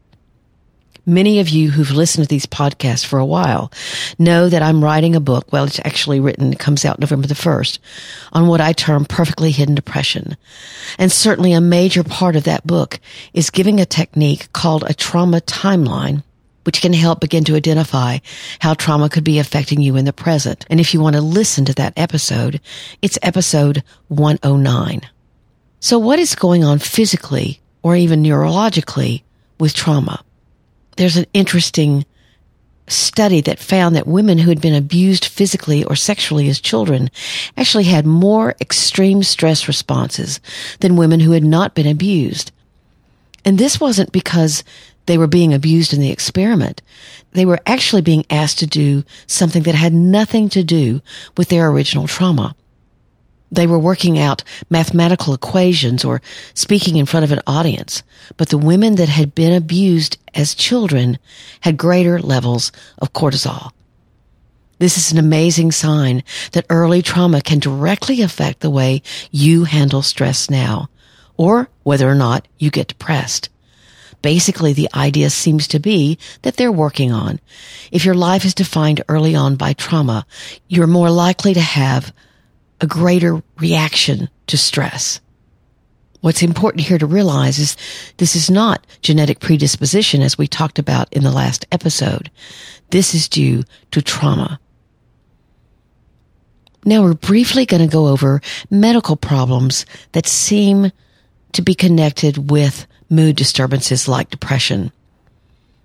Many 1.04 1.40
of 1.40 1.48
you 1.48 1.72
who've 1.72 1.90
listened 1.90 2.24
to 2.24 2.28
these 2.28 2.46
podcasts 2.46 3.04
for 3.04 3.18
a 3.18 3.26
while 3.26 3.72
know 4.20 4.48
that 4.48 4.62
I'm 4.62 4.84
writing 4.84 5.16
a 5.16 5.20
book. 5.20 5.52
Well, 5.52 5.64
it's 5.64 5.80
actually 5.80 6.20
written. 6.20 6.52
It 6.52 6.60
comes 6.60 6.84
out 6.84 7.00
November 7.00 7.26
the 7.26 7.34
1st 7.34 7.80
on 8.32 8.46
what 8.46 8.60
I 8.60 8.72
term 8.72 9.04
perfectly 9.04 9.50
hidden 9.50 9.74
depression. 9.74 10.36
And 10.98 11.10
certainly 11.10 11.54
a 11.54 11.60
major 11.60 12.04
part 12.04 12.36
of 12.36 12.44
that 12.44 12.64
book 12.64 13.00
is 13.34 13.50
giving 13.50 13.80
a 13.80 13.86
technique 13.86 14.52
called 14.52 14.84
a 14.84 14.94
trauma 14.94 15.40
timeline 15.40 16.22
which 16.64 16.80
can 16.80 16.92
help 16.92 17.20
begin 17.20 17.42
to 17.42 17.56
identify 17.56 18.18
how 18.60 18.72
trauma 18.72 19.08
could 19.08 19.24
be 19.24 19.40
affecting 19.40 19.80
you 19.80 19.96
in 19.96 20.04
the 20.04 20.12
present. 20.12 20.64
And 20.70 20.78
if 20.78 20.94
you 20.94 21.00
want 21.00 21.16
to 21.16 21.22
listen 21.22 21.64
to 21.64 21.74
that 21.74 21.92
episode, 21.96 22.60
it's 23.02 23.18
episode 23.20 23.82
109. 24.06 25.00
So 25.82 25.98
what 25.98 26.20
is 26.20 26.36
going 26.36 26.62
on 26.62 26.78
physically 26.78 27.60
or 27.82 27.96
even 27.96 28.22
neurologically 28.22 29.24
with 29.58 29.74
trauma? 29.74 30.22
There's 30.96 31.16
an 31.16 31.26
interesting 31.34 32.06
study 32.86 33.40
that 33.40 33.58
found 33.58 33.96
that 33.96 34.06
women 34.06 34.38
who 34.38 34.48
had 34.48 34.60
been 34.60 34.76
abused 34.76 35.24
physically 35.24 35.82
or 35.82 35.96
sexually 35.96 36.48
as 36.48 36.60
children 36.60 37.10
actually 37.56 37.82
had 37.84 38.06
more 38.06 38.54
extreme 38.60 39.24
stress 39.24 39.66
responses 39.66 40.38
than 40.78 40.94
women 40.94 41.18
who 41.18 41.32
had 41.32 41.42
not 41.42 41.74
been 41.74 41.88
abused. 41.88 42.52
And 43.44 43.58
this 43.58 43.80
wasn't 43.80 44.12
because 44.12 44.62
they 45.06 45.18
were 45.18 45.26
being 45.26 45.52
abused 45.52 45.92
in 45.92 45.98
the 45.98 46.12
experiment. 46.12 46.80
They 47.32 47.44
were 47.44 47.58
actually 47.66 48.02
being 48.02 48.24
asked 48.30 48.60
to 48.60 48.68
do 48.68 49.02
something 49.26 49.64
that 49.64 49.74
had 49.74 49.92
nothing 49.92 50.48
to 50.50 50.62
do 50.62 51.02
with 51.36 51.48
their 51.48 51.68
original 51.68 52.06
trauma. 52.06 52.54
They 53.52 53.66
were 53.66 53.78
working 53.78 54.18
out 54.18 54.42
mathematical 54.70 55.34
equations 55.34 56.06
or 56.06 56.22
speaking 56.54 56.96
in 56.96 57.04
front 57.04 57.24
of 57.24 57.32
an 57.32 57.42
audience, 57.46 58.02
but 58.38 58.48
the 58.48 58.56
women 58.56 58.94
that 58.94 59.10
had 59.10 59.34
been 59.34 59.52
abused 59.52 60.16
as 60.34 60.54
children 60.54 61.18
had 61.60 61.76
greater 61.76 62.18
levels 62.18 62.72
of 62.98 63.12
cortisol. 63.12 63.72
This 64.78 64.96
is 64.96 65.12
an 65.12 65.18
amazing 65.18 65.70
sign 65.70 66.24
that 66.52 66.64
early 66.70 67.02
trauma 67.02 67.42
can 67.42 67.58
directly 67.58 68.22
affect 68.22 68.60
the 68.60 68.70
way 68.70 69.02
you 69.30 69.64
handle 69.64 70.00
stress 70.00 70.48
now, 70.48 70.88
or 71.36 71.68
whether 71.82 72.08
or 72.08 72.14
not 72.14 72.48
you 72.58 72.70
get 72.70 72.88
depressed. 72.88 73.50
Basically, 74.22 74.72
the 74.72 74.88
idea 74.94 75.28
seems 75.28 75.68
to 75.68 75.78
be 75.78 76.16
that 76.40 76.56
they're 76.56 76.72
working 76.72 77.12
on. 77.12 77.38
If 77.90 78.06
your 78.06 78.14
life 78.14 78.46
is 78.46 78.54
defined 78.54 79.02
early 79.10 79.34
on 79.34 79.56
by 79.56 79.74
trauma, 79.74 80.24
you're 80.68 80.86
more 80.86 81.10
likely 81.10 81.52
to 81.52 81.60
have 81.60 82.14
a 82.82 82.86
greater 82.86 83.42
reaction 83.58 84.28
to 84.48 84.58
stress. 84.58 85.20
What's 86.20 86.42
important 86.42 86.84
here 86.84 86.98
to 86.98 87.06
realize 87.06 87.58
is 87.58 87.76
this 88.18 88.36
is 88.36 88.50
not 88.50 88.86
genetic 89.00 89.40
predisposition 89.40 90.20
as 90.20 90.36
we 90.36 90.46
talked 90.46 90.78
about 90.78 91.12
in 91.12 91.22
the 91.22 91.30
last 91.30 91.64
episode. 91.72 92.30
This 92.90 93.14
is 93.14 93.28
due 93.28 93.62
to 93.92 94.02
trauma. 94.02 94.60
Now 96.84 97.02
we're 97.02 97.14
briefly 97.14 97.64
going 97.64 97.82
to 97.82 97.92
go 97.92 98.08
over 98.08 98.40
medical 98.68 99.16
problems 99.16 99.86
that 100.12 100.26
seem 100.26 100.90
to 101.52 101.62
be 101.62 101.74
connected 101.74 102.50
with 102.50 102.86
mood 103.08 103.36
disturbances 103.36 104.08
like 104.08 104.30
depression. 104.30 104.90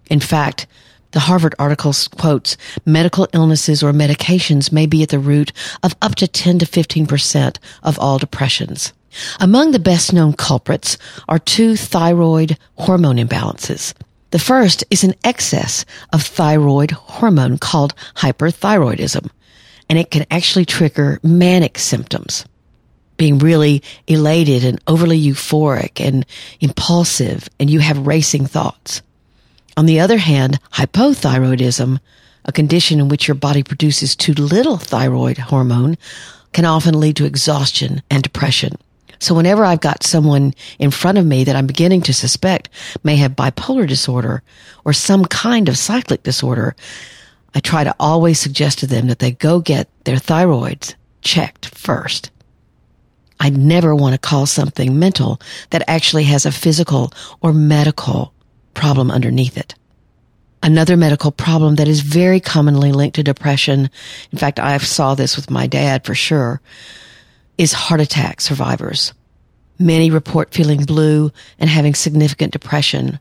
In 0.09 0.19
fact, 0.19 0.65
the 1.11 1.21
Harvard 1.21 1.55
article 1.57 1.93
quotes 2.17 2.57
medical 2.85 3.27
illnesses 3.33 3.81
or 3.81 3.91
medications 3.91 4.71
may 4.71 4.85
be 4.85 5.03
at 5.03 5.09
the 5.09 5.19
root 5.19 5.51
of 5.83 5.95
up 6.01 6.15
to 6.15 6.27
10 6.27 6.59
to 6.59 6.65
15% 6.65 7.57
of 7.83 7.99
all 7.99 8.17
depressions. 8.17 8.93
Among 9.39 9.71
the 9.71 9.79
best 9.79 10.13
known 10.13 10.33
culprits 10.33 10.97
are 11.27 11.39
two 11.39 11.75
thyroid 11.75 12.57
hormone 12.75 13.17
imbalances. 13.17 13.93
The 14.31 14.39
first 14.39 14.83
is 14.91 15.03
an 15.03 15.15
excess 15.23 15.85
of 16.11 16.21
thyroid 16.21 16.91
hormone 16.91 17.57
called 17.57 17.95
hyperthyroidism, 18.15 19.29
and 19.89 19.97
it 19.97 20.11
can 20.11 20.25
actually 20.29 20.65
trigger 20.65 21.19
manic 21.23 21.79
symptoms 21.79 22.45
being 23.15 23.39
really 23.39 23.81
elated 24.07 24.63
and 24.63 24.79
overly 24.87 25.19
euphoric 25.19 25.99
and 25.99 26.25
impulsive, 26.59 27.49
and 27.59 27.69
you 27.69 27.79
have 27.79 28.05
racing 28.05 28.45
thoughts. 28.45 29.01
On 29.77 29.85
the 29.85 29.99
other 29.99 30.17
hand, 30.17 30.59
hypothyroidism, 30.73 31.99
a 32.45 32.51
condition 32.51 32.99
in 32.99 33.09
which 33.09 33.27
your 33.27 33.35
body 33.35 33.61
produces 33.61 34.15
too 34.15 34.33
little 34.33 34.77
thyroid 34.77 35.37
hormone, 35.37 35.97
can 36.51 36.65
often 36.65 36.99
lead 36.99 37.15
to 37.17 37.25
exhaustion 37.25 38.01
and 38.09 38.23
depression. 38.23 38.75
So 39.19 39.35
whenever 39.35 39.63
I've 39.63 39.81
got 39.81 40.03
someone 40.03 40.55
in 40.79 40.89
front 40.89 41.19
of 41.19 41.25
me 41.25 41.43
that 41.43 41.55
I'm 41.55 41.67
beginning 41.67 42.01
to 42.03 42.13
suspect 42.13 42.69
may 43.03 43.17
have 43.17 43.35
bipolar 43.35 43.87
disorder 43.87 44.41
or 44.83 44.93
some 44.93 45.25
kind 45.25 45.69
of 45.69 45.77
cyclic 45.77 46.23
disorder, 46.23 46.75
I 47.53 47.59
try 47.59 47.83
to 47.83 47.95
always 47.99 48.39
suggest 48.39 48.79
to 48.79 48.87
them 48.87 49.07
that 49.07 49.19
they 49.19 49.31
go 49.31 49.59
get 49.59 49.89
their 50.05 50.17
thyroids 50.17 50.95
checked 51.21 51.67
first. 51.75 52.31
I 53.39 53.51
never 53.51 53.95
want 53.95 54.13
to 54.13 54.19
call 54.19 54.47
something 54.47 54.97
mental 54.97 55.39
that 55.69 55.87
actually 55.87 56.23
has 56.23 56.47
a 56.47 56.51
physical 56.51 57.13
or 57.41 57.53
medical 57.53 58.33
problem 58.77 59.09
underneath 59.11 59.57
it. 59.57 59.75
Another 60.63 60.95
medical 60.95 61.31
problem 61.31 61.75
that 61.75 61.87
is 61.87 62.01
very 62.01 62.39
commonly 62.39 62.91
linked 62.91 63.15
to 63.15 63.23
depression, 63.23 63.89
in 64.31 64.37
fact, 64.37 64.59
I 64.59 64.77
saw 64.77 65.15
this 65.15 65.35
with 65.35 65.49
my 65.49 65.67
dad 65.67 66.05
for 66.05 66.15
sure, 66.15 66.61
is 67.57 67.73
heart 67.73 68.01
attack 68.01 68.39
survivors. 68.39 69.13
Many 69.79 70.11
report 70.11 70.53
feeling 70.53 70.83
blue 70.85 71.31
and 71.59 71.69
having 71.69 71.95
significant 71.95 72.53
depression. 72.53 73.19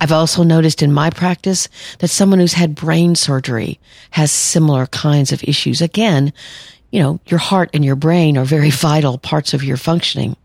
I've 0.00 0.12
also 0.12 0.42
noticed 0.42 0.82
in 0.82 0.92
my 0.92 1.10
practice 1.10 1.68
that 2.00 2.08
someone 2.08 2.40
who's 2.40 2.52
had 2.52 2.74
brain 2.74 3.14
surgery 3.14 3.78
has 4.10 4.30
similar 4.32 4.86
kinds 4.86 5.32
of 5.32 5.42
issues. 5.44 5.80
Again, 5.80 6.32
you 6.90 7.00
know, 7.00 7.20
your 7.26 7.38
heart 7.38 7.70
and 7.74 7.84
your 7.84 7.96
brain 7.96 8.36
are 8.36 8.44
very 8.44 8.70
vital 8.88 9.18
parts 9.18 9.54
of 9.54 9.64
your 9.64 9.76
functioning. 9.76 10.36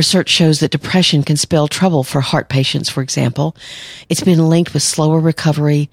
Research 0.00 0.30
shows 0.30 0.60
that 0.60 0.70
depression 0.70 1.22
can 1.22 1.36
spell 1.36 1.68
trouble 1.68 2.04
for 2.04 2.22
heart 2.22 2.48
patients, 2.48 2.88
for 2.88 3.02
example. 3.02 3.54
It's 4.08 4.22
been 4.22 4.48
linked 4.48 4.72
with 4.72 4.82
slower 4.82 5.20
recovery, 5.20 5.90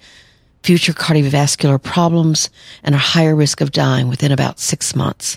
future 0.62 0.94
cardiovascular 0.94 1.82
problems, 1.82 2.48
and 2.82 2.94
a 2.94 3.04
higher 3.12 3.36
risk 3.36 3.60
of 3.60 3.70
dying 3.70 4.08
within 4.08 4.32
about 4.32 4.60
six 4.60 4.96
months. 4.96 5.36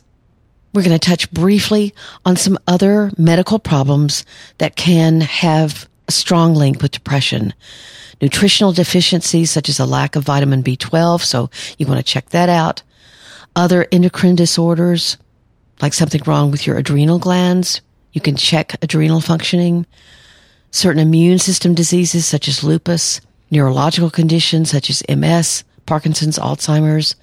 We're 0.74 0.84
going 0.84 0.98
to 0.98 1.06
touch 1.06 1.30
briefly 1.32 1.94
on 2.24 2.38
some 2.38 2.58
other 2.66 3.12
medical 3.18 3.60
problems 3.60 4.24
that 4.60 4.78
can 4.78 5.20
have 5.20 5.90
a 6.08 6.13
strong 6.13 6.56
link 6.56 6.82
with 6.82 6.92
depression. 6.92 7.54
Nutritional 8.22 8.72
deficiencies 8.72 9.51
such 9.51 9.68
as 9.68 9.82
a 9.82 9.86
lack 9.86 10.16
of 10.16 10.24
vitamin 10.24 10.63
B12, 10.63 11.20
so 11.24 11.50
you 11.78 11.88
want 11.88 12.00
to 12.00 12.10
check 12.10 12.30
that 12.30 12.48
out 12.48 12.84
other 13.54 13.86
endocrine 13.92 14.38
disorders, 14.38 15.18
like 15.82 15.94
something 15.94 16.22
wrong 16.25 16.51
with 16.51 16.66
your 16.66 16.78
adrenal 16.78 17.20
glands. 17.20 17.82
You 18.13 18.22
can 18.22 18.36
check 18.36 18.75
adrenal 18.82 19.22
functioning. 19.22 19.86
Certain 20.72 21.01
immune 21.01 21.39
system 21.39 21.74
diseases 21.74 22.25
such 22.25 22.48
as 22.48 22.63
lupus, 22.63 23.22
neurological 23.50 24.10
conditions 24.10 24.72
such 24.72 24.89
as 24.89 25.03
MS, 25.10 25.63
Parkinson's, 25.86 26.39
Alzheimer's, 26.39 27.15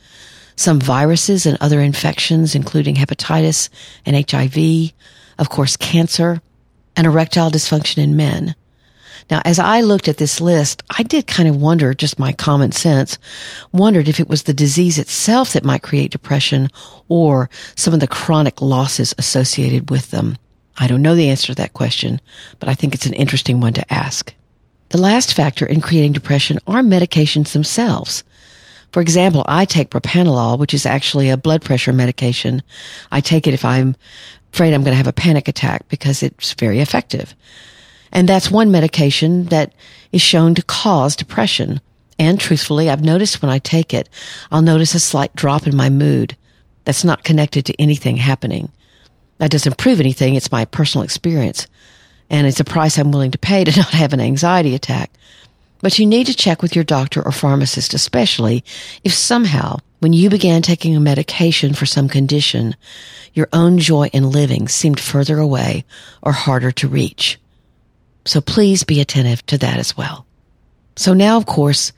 some 0.56 0.80
viruses 0.80 1.46
and 1.46 1.56
other 1.60 1.80
infections, 1.80 2.54
including 2.54 2.96
hepatitis 2.96 3.68
and 4.04 4.30
HIV, 4.30 4.92
of 5.38 5.48
course, 5.50 5.76
cancer, 5.76 6.42
and 6.96 7.06
erectile 7.06 7.50
dysfunction 7.50 7.98
in 7.98 8.16
men. 8.16 8.54
Now, 9.30 9.42
as 9.44 9.58
I 9.58 9.82
looked 9.82 10.08
at 10.08 10.16
this 10.16 10.40
list, 10.40 10.82
I 10.96 11.02
did 11.02 11.26
kind 11.26 11.48
of 11.48 11.60
wonder, 11.60 11.92
just 11.94 12.18
my 12.18 12.32
common 12.32 12.72
sense, 12.72 13.18
wondered 13.72 14.08
if 14.08 14.20
it 14.20 14.28
was 14.28 14.44
the 14.44 14.54
disease 14.54 14.98
itself 14.98 15.52
that 15.52 15.64
might 15.64 15.82
create 15.82 16.10
depression 16.10 16.68
or 17.08 17.50
some 17.76 17.94
of 17.94 18.00
the 18.00 18.08
chronic 18.08 18.62
losses 18.62 19.14
associated 19.18 19.90
with 19.90 20.10
them. 20.10 20.38
I 20.78 20.86
don't 20.86 21.02
know 21.02 21.14
the 21.14 21.28
answer 21.28 21.48
to 21.48 21.54
that 21.56 21.74
question, 21.74 22.20
but 22.60 22.68
I 22.68 22.74
think 22.74 22.94
it's 22.94 23.06
an 23.06 23.14
interesting 23.14 23.60
one 23.60 23.72
to 23.74 23.92
ask. 23.92 24.32
The 24.90 25.00
last 25.00 25.34
factor 25.34 25.66
in 25.66 25.80
creating 25.80 26.12
depression 26.12 26.58
are 26.66 26.80
medications 26.80 27.52
themselves. 27.52 28.24
For 28.92 29.02
example, 29.02 29.44
I 29.46 29.64
take 29.64 29.90
propanolol, 29.90 30.58
which 30.58 30.72
is 30.72 30.86
actually 30.86 31.28
a 31.28 31.36
blood 31.36 31.62
pressure 31.62 31.92
medication. 31.92 32.62
I 33.12 33.20
take 33.20 33.46
it 33.46 33.54
if 33.54 33.64
I'm 33.64 33.96
afraid 34.52 34.72
I'm 34.72 34.82
going 34.82 34.92
to 34.92 34.96
have 34.96 35.06
a 35.06 35.12
panic 35.12 35.46
attack 35.46 35.86
because 35.88 36.22
it's 36.22 36.54
very 36.54 36.80
effective. 36.80 37.34
And 38.12 38.28
that's 38.28 38.50
one 38.50 38.70
medication 38.70 39.46
that 39.46 39.74
is 40.12 40.22
shown 40.22 40.54
to 40.54 40.62
cause 40.62 41.16
depression. 41.16 41.80
And 42.18 42.40
truthfully, 42.40 42.88
I've 42.88 43.04
noticed 43.04 43.42
when 43.42 43.50
I 43.50 43.58
take 43.58 43.92
it, 43.92 44.08
I'll 44.50 44.62
notice 44.62 44.94
a 44.94 45.00
slight 45.00 45.34
drop 45.36 45.66
in 45.66 45.76
my 45.76 45.90
mood 45.90 46.36
that's 46.84 47.04
not 47.04 47.24
connected 47.24 47.66
to 47.66 47.80
anything 47.80 48.16
happening. 48.16 48.72
That 49.38 49.50
doesn't 49.50 49.78
prove 49.78 50.00
anything. 50.00 50.34
It's 50.34 50.52
my 50.52 50.64
personal 50.64 51.04
experience. 51.04 51.66
And 52.30 52.46
it's 52.46 52.60
a 52.60 52.64
price 52.64 52.98
I'm 52.98 53.10
willing 53.10 53.30
to 53.30 53.38
pay 53.38 53.64
to 53.64 53.76
not 53.76 53.90
have 53.90 54.12
an 54.12 54.20
anxiety 54.20 54.74
attack. 54.74 55.10
But 55.80 55.98
you 55.98 56.06
need 56.06 56.26
to 56.26 56.34
check 56.34 56.60
with 56.60 56.74
your 56.74 56.84
doctor 56.84 57.24
or 57.24 57.30
pharmacist, 57.30 57.94
especially 57.94 58.64
if 59.04 59.12
somehow 59.12 59.78
when 60.00 60.12
you 60.12 60.28
began 60.30 60.62
taking 60.62 60.96
a 60.96 61.00
medication 61.00 61.72
for 61.72 61.86
some 61.86 62.08
condition, 62.08 62.76
your 63.32 63.48
own 63.52 63.78
joy 63.78 64.08
in 64.12 64.30
living 64.30 64.68
seemed 64.68 65.00
further 65.00 65.38
away 65.38 65.84
or 66.22 66.32
harder 66.32 66.72
to 66.72 66.88
reach. 66.88 67.38
So 68.24 68.40
please 68.40 68.84
be 68.84 69.00
attentive 69.00 69.44
to 69.46 69.58
that 69.58 69.78
as 69.78 69.96
well. 69.96 70.26
So 70.96 71.14
now, 71.14 71.36
of 71.36 71.46
course, 71.46 71.92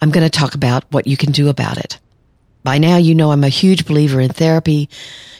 I'm 0.00 0.10
going 0.10 0.24
to 0.24 0.38
talk 0.38 0.54
about 0.54 0.84
what 0.90 1.06
you 1.06 1.16
can 1.16 1.32
do 1.32 1.48
about 1.48 1.78
it. 1.78 1.98
By 2.64 2.78
now, 2.78 2.96
you 2.96 3.14
know 3.14 3.30
I'm 3.30 3.44
a 3.44 3.48
huge 3.48 3.84
believer 3.84 4.20
in 4.20 4.30
therapy 4.30 4.88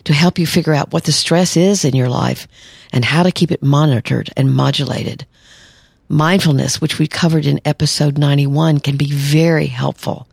to 0.04 0.12
help 0.12 0.38
you 0.38 0.46
figure 0.46 0.74
out 0.74 0.92
what 0.92 1.04
the 1.04 1.12
stress 1.12 1.56
is 1.56 1.84
in 1.84 1.96
your 1.96 2.10
life 2.10 2.46
and 2.92 3.02
how 3.02 3.22
to 3.22 3.32
keep 3.32 3.50
it 3.50 3.62
monitored 3.62 4.30
and 4.36 4.54
modulated. 4.54 5.26
Mindfulness, 6.08 6.82
which 6.82 6.98
we 6.98 7.06
covered 7.06 7.46
in 7.46 7.62
episode 7.64 8.18
91, 8.18 8.80
can 8.80 8.98
be 8.98 9.10
very 9.10 9.66
helpful. 9.66 10.28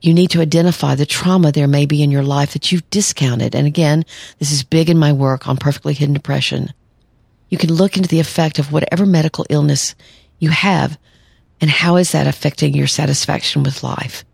You 0.00 0.14
need 0.14 0.30
to 0.30 0.40
identify 0.40 0.94
the 0.94 1.06
trauma 1.06 1.50
there 1.50 1.66
may 1.66 1.86
be 1.86 2.04
in 2.04 2.12
your 2.12 2.22
life 2.22 2.52
that 2.52 2.70
you've 2.70 2.88
discounted. 2.90 3.56
And 3.56 3.66
again, 3.66 4.04
this 4.38 4.52
is 4.52 4.62
big 4.62 4.88
in 4.88 4.96
my 4.96 5.12
work 5.12 5.48
on 5.48 5.56
perfectly 5.56 5.92
hidden 5.92 6.14
depression. 6.14 6.72
You 7.48 7.58
can 7.58 7.72
look 7.72 7.96
into 7.96 8.08
the 8.08 8.20
effect 8.20 8.60
of 8.60 8.70
whatever 8.70 9.06
medical 9.06 9.44
illness 9.50 9.96
you 10.38 10.50
have 10.50 10.98
and 11.60 11.70
how 11.70 11.96
is 11.96 12.12
that 12.12 12.28
affecting 12.28 12.74
your 12.74 12.86
satisfaction 12.86 13.64
with 13.64 13.82
life. 13.82 14.24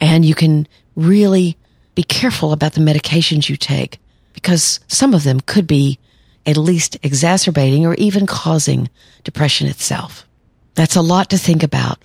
And 0.00 0.24
you 0.24 0.34
can 0.34 0.66
really 0.96 1.56
be 1.94 2.02
careful 2.02 2.52
about 2.52 2.72
the 2.72 2.80
medications 2.80 3.48
you 3.48 3.56
take 3.56 3.98
because 4.32 4.80
some 4.88 5.14
of 5.14 5.24
them 5.24 5.40
could 5.40 5.66
be 5.66 5.98
at 6.46 6.56
least 6.56 6.96
exacerbating 7.02 7.86
or 7.86 7.94
even 7.94 8.26
causing 8.26 8.90
depression 9.22 9.68
itself. 9.68 10.26
That's 10.74 10.96
a 10.96 11.02
lot 11.02 11.30
to 11.30 11.38
think 11.38 11.62
about. 11.62 11.98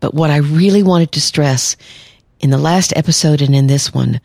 But 0.00 0.14
what 0.14 0.30
I 0.30 0.38
really 0.38 0.82
wanted 0.82 1.12
to 1.12 1.20
stress 1.20 1.76
in 2.40 2.50
the 2.50 2.58
last 2.58 2.96
episode 2.96 3.42
and 3.42 3.54
in 3.54 3.66
this 3.66 3.92
one 3.92 4.20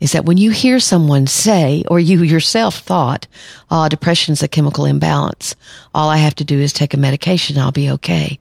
is 0.00 0.12
that 0.12 0.24
when 0.24 0.36
you 0.36 0.50
hear 0.50 0.80
someone 0.80 1.28
say, 1.28 1.84
or 1.88 2.00
you 2.00 2.22
yourself 2.24 2.80
thought, 2.80 3.28
oh, 3.70 3.88
depression's 3.88 4.42
a 4.42 4.48
chemical 4.48 4.84
imbalance. 4.84 5.54
All 5.94 6.08
I 6.08 6.16
have 6.16 6.34
to 6.36 6.44
do 6.44 6.58
is 6.58 6.72
take 6.72 6.92
a 6.92 6.96
medication. 6.96 7.56
I'll 7.56 7.70
be 7.70 7.88
okay. 7.90 8.40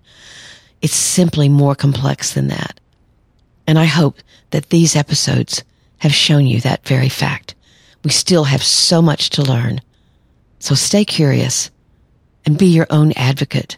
It's 0.81 0.95
simply 0.95 1.49
more 1.49 1.75
complex 1.75 2.33
than 2.33 2.47
that. 2.47 2.79
And 3.67 3.79
I 3.79 3.85
hope 3.85 4.17
that 4.51 4.69
these 4.69 4.95
episodes 4.95 5.63
have 5.99 6.13
shown 6.13 6.47
you 6.47 6.61
that 6.61 6.85
very 6.87 7.09
fact. 7.09 7.55
We 8.03 8.11
still 8.11 8.45
have 8.45 8.63
so 8.63 9.01
much 9.01 9.29
to 9.31 9.43
learn. 9.43 9.81
So 10.59 10.75
stay 10.75 11.05
curious 11.05 11.69
and 12.45 12.57
be 12.57 12.67
your 12.67 12.87
own 12.89 13.11
advocate 13.13 13.77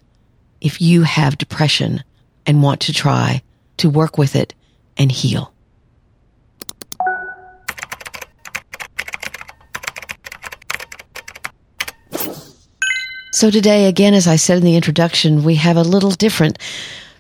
if 0.62 0.82
you 0.82 1.04
have 1.04 1.38
depression 1.38 2.04
and 2.46 2.64
want 2.64 2.82
to 2.82 2.94
try 2.94 3.42
to 3.78 3.90
work 3.90 4.18
with 4.18 4.36
it 4.36 4.54
and 4.98 5.12
heal. 5.12 5.54
So 13.34 13.50
today, 13.50 13.88
again, 13.88 14.14
as 14.14 14.28
I 14.28 14.38
said 14.38 14.60
in 14.60 14.64
the 14.64 14.78
introduction, 14.78 15.44
we 15.44 15.56
have 15.56 15.76
a 15.76 15.82
little 15.82 16.12
different 16.12 16.60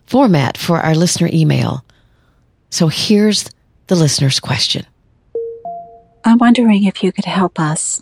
format 0.05 0.58
for 0.58 0.79
our 0.79 0.96
listener 0.96 1.29
email. 1.34 1.84
So 2.73 2.87
here's 2.87 3.51
the 3.85 3.93
listener's 3.93 4.39
question. 4.39 4.87
I'm 6.25 6.39
wondering 6.39 6.85
if 6.85 7.03
you 7.03 7.11
could 7.11 7.25
help 7.25 7.59
us. 7.59 8.01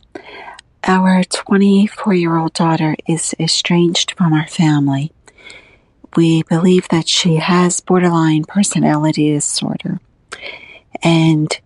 Our 0.85 1.25
24 1.25 2.13
year 2.13 2.37
old 2.37 2.53
daughter 2.53 2.95
is 3.05 3.35
estranged 3.37 4.11
from 4.11 4.31
our 4.31 4.47
family. 4.47 5.11
We 6.15 6.43
believe 6.43 6.87
that 6.87 7.09
she 7.09 7.35
has 7.35 7.81
borderline 7.81 8.45
personality 8.45 9.33
disorder 9.33 9.99
and 11.03 11.59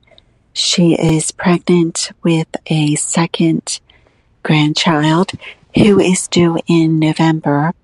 she 0.54 0.96
is 0.96 1.30
pregnant 1.30 2.10
with 2.24 2.48
a 2.66 2.96
second 2.96 3.82
grandchild 4.42 5.34
who 5.76 6.00
is 6.00 6.28
due 6.28 6.58
in 6.66 6.98
November. 6.98 7.76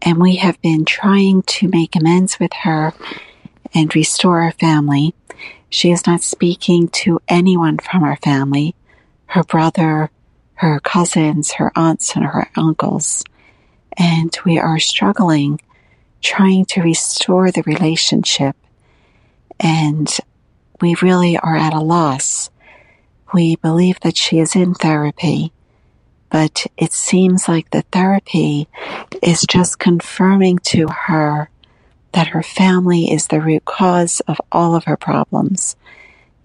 And 0.00 0.20
we 0.20 0.36
have 0.36 0.62
been 0.62 0.84
trying 0.84 1.42
to 1.42 1.66
make 1.66 1.96
amends 1.96 2.38
with 2.38 2.52
her 2.62 2.94
and 3.74 3.94
restore 3.94 4.40
our 4.40 4.52
family. 4.52 5.14
She 5.68 5.90
is 5.90 6.06
not 6.06 6.22
speaking 6.22 6.88
to 6.88 7.20
anyone 7.28 7.78
from 7.78 8.04
our 8.04 8.16
family, 8.16 8.74
her 9.26 9.42
brother, 9.42 10.10
her 10.54 10.80
cousins, 10.80 11.52
her 11.54 11.72
aunts, 11.74 12.14
and 12.14 12.24
her 12.24 12.48
uncles. 12.56 13.24
And 13.96 14.36
we 14.44 14.58
are 14.58 14.78
struggling 14.78 15.60
trying 16.20 16.64
to 16.64 16.82
restore 16.82 17.50
the 17.50 17.62
relationship. 17.62 18.56
And 19.60 20.08
we 20.80 20.96
really 21.02 21.36
are 21.36 21.56
at 21.56 21.74
a 21.74 21.80
loss. 21.80 22.50
We 23.32 23.56
believe 23.56 24.00
that 24.00 24.16
she 24.16 24.38
is 24.38 24.54
in 24.54 24.74
therapy, 24.74 25.52
but 26.30 26.66
it 26.76 26.92
seems 26.92 27.48
like 27.48 27.70
the 27.70 27.82
therapy 27.92 28.68
is 29.22 29.42
just 29.42 29.78
confirming 29.78 30.58
to 30.58 30.86
her 30.88 31.50
that 32.14 32.28
her 32.28 32.44
family 32.44 33.10
is 33.10 33.26
the 33.26 33.40
root 33.40 33.64
cause 33.64 34.20
of 34.28 34.40
all 34.52 34.76
of 34.76 34.84
her 34.84 34.96
problems. 34.96 35.74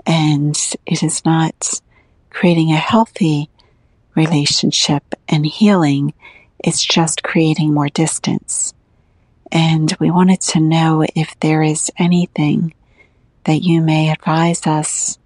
And 0.04 0.58
it 0.88 1.04
is 1.04 1.24
not 1.24 1.80
creating 2.32 2.72
a 2.72 2.78
healthy 2.78 3.50
relationship 4.16 5.04
and 5.28 5.46
healing. 5.46 6.16
It's 6.58 6.84
just 6.84 7.22
creating 7.22 7.72
more 7.72 7.88
distance. 7.88 8.74
And 9.52 9.96
we 10.00 10.10
wanted 10.10 10.42
to 10.42 10.60
know 10.60 11.06
if 11.16 11.40
there 11.40 11.62
is 11.62 11.92
anything 12.00 12.74
that 13.44 13.62
you 13.62 13.82
may 13.82 14.10
advise 14.10 14.66
us 14.66 15.20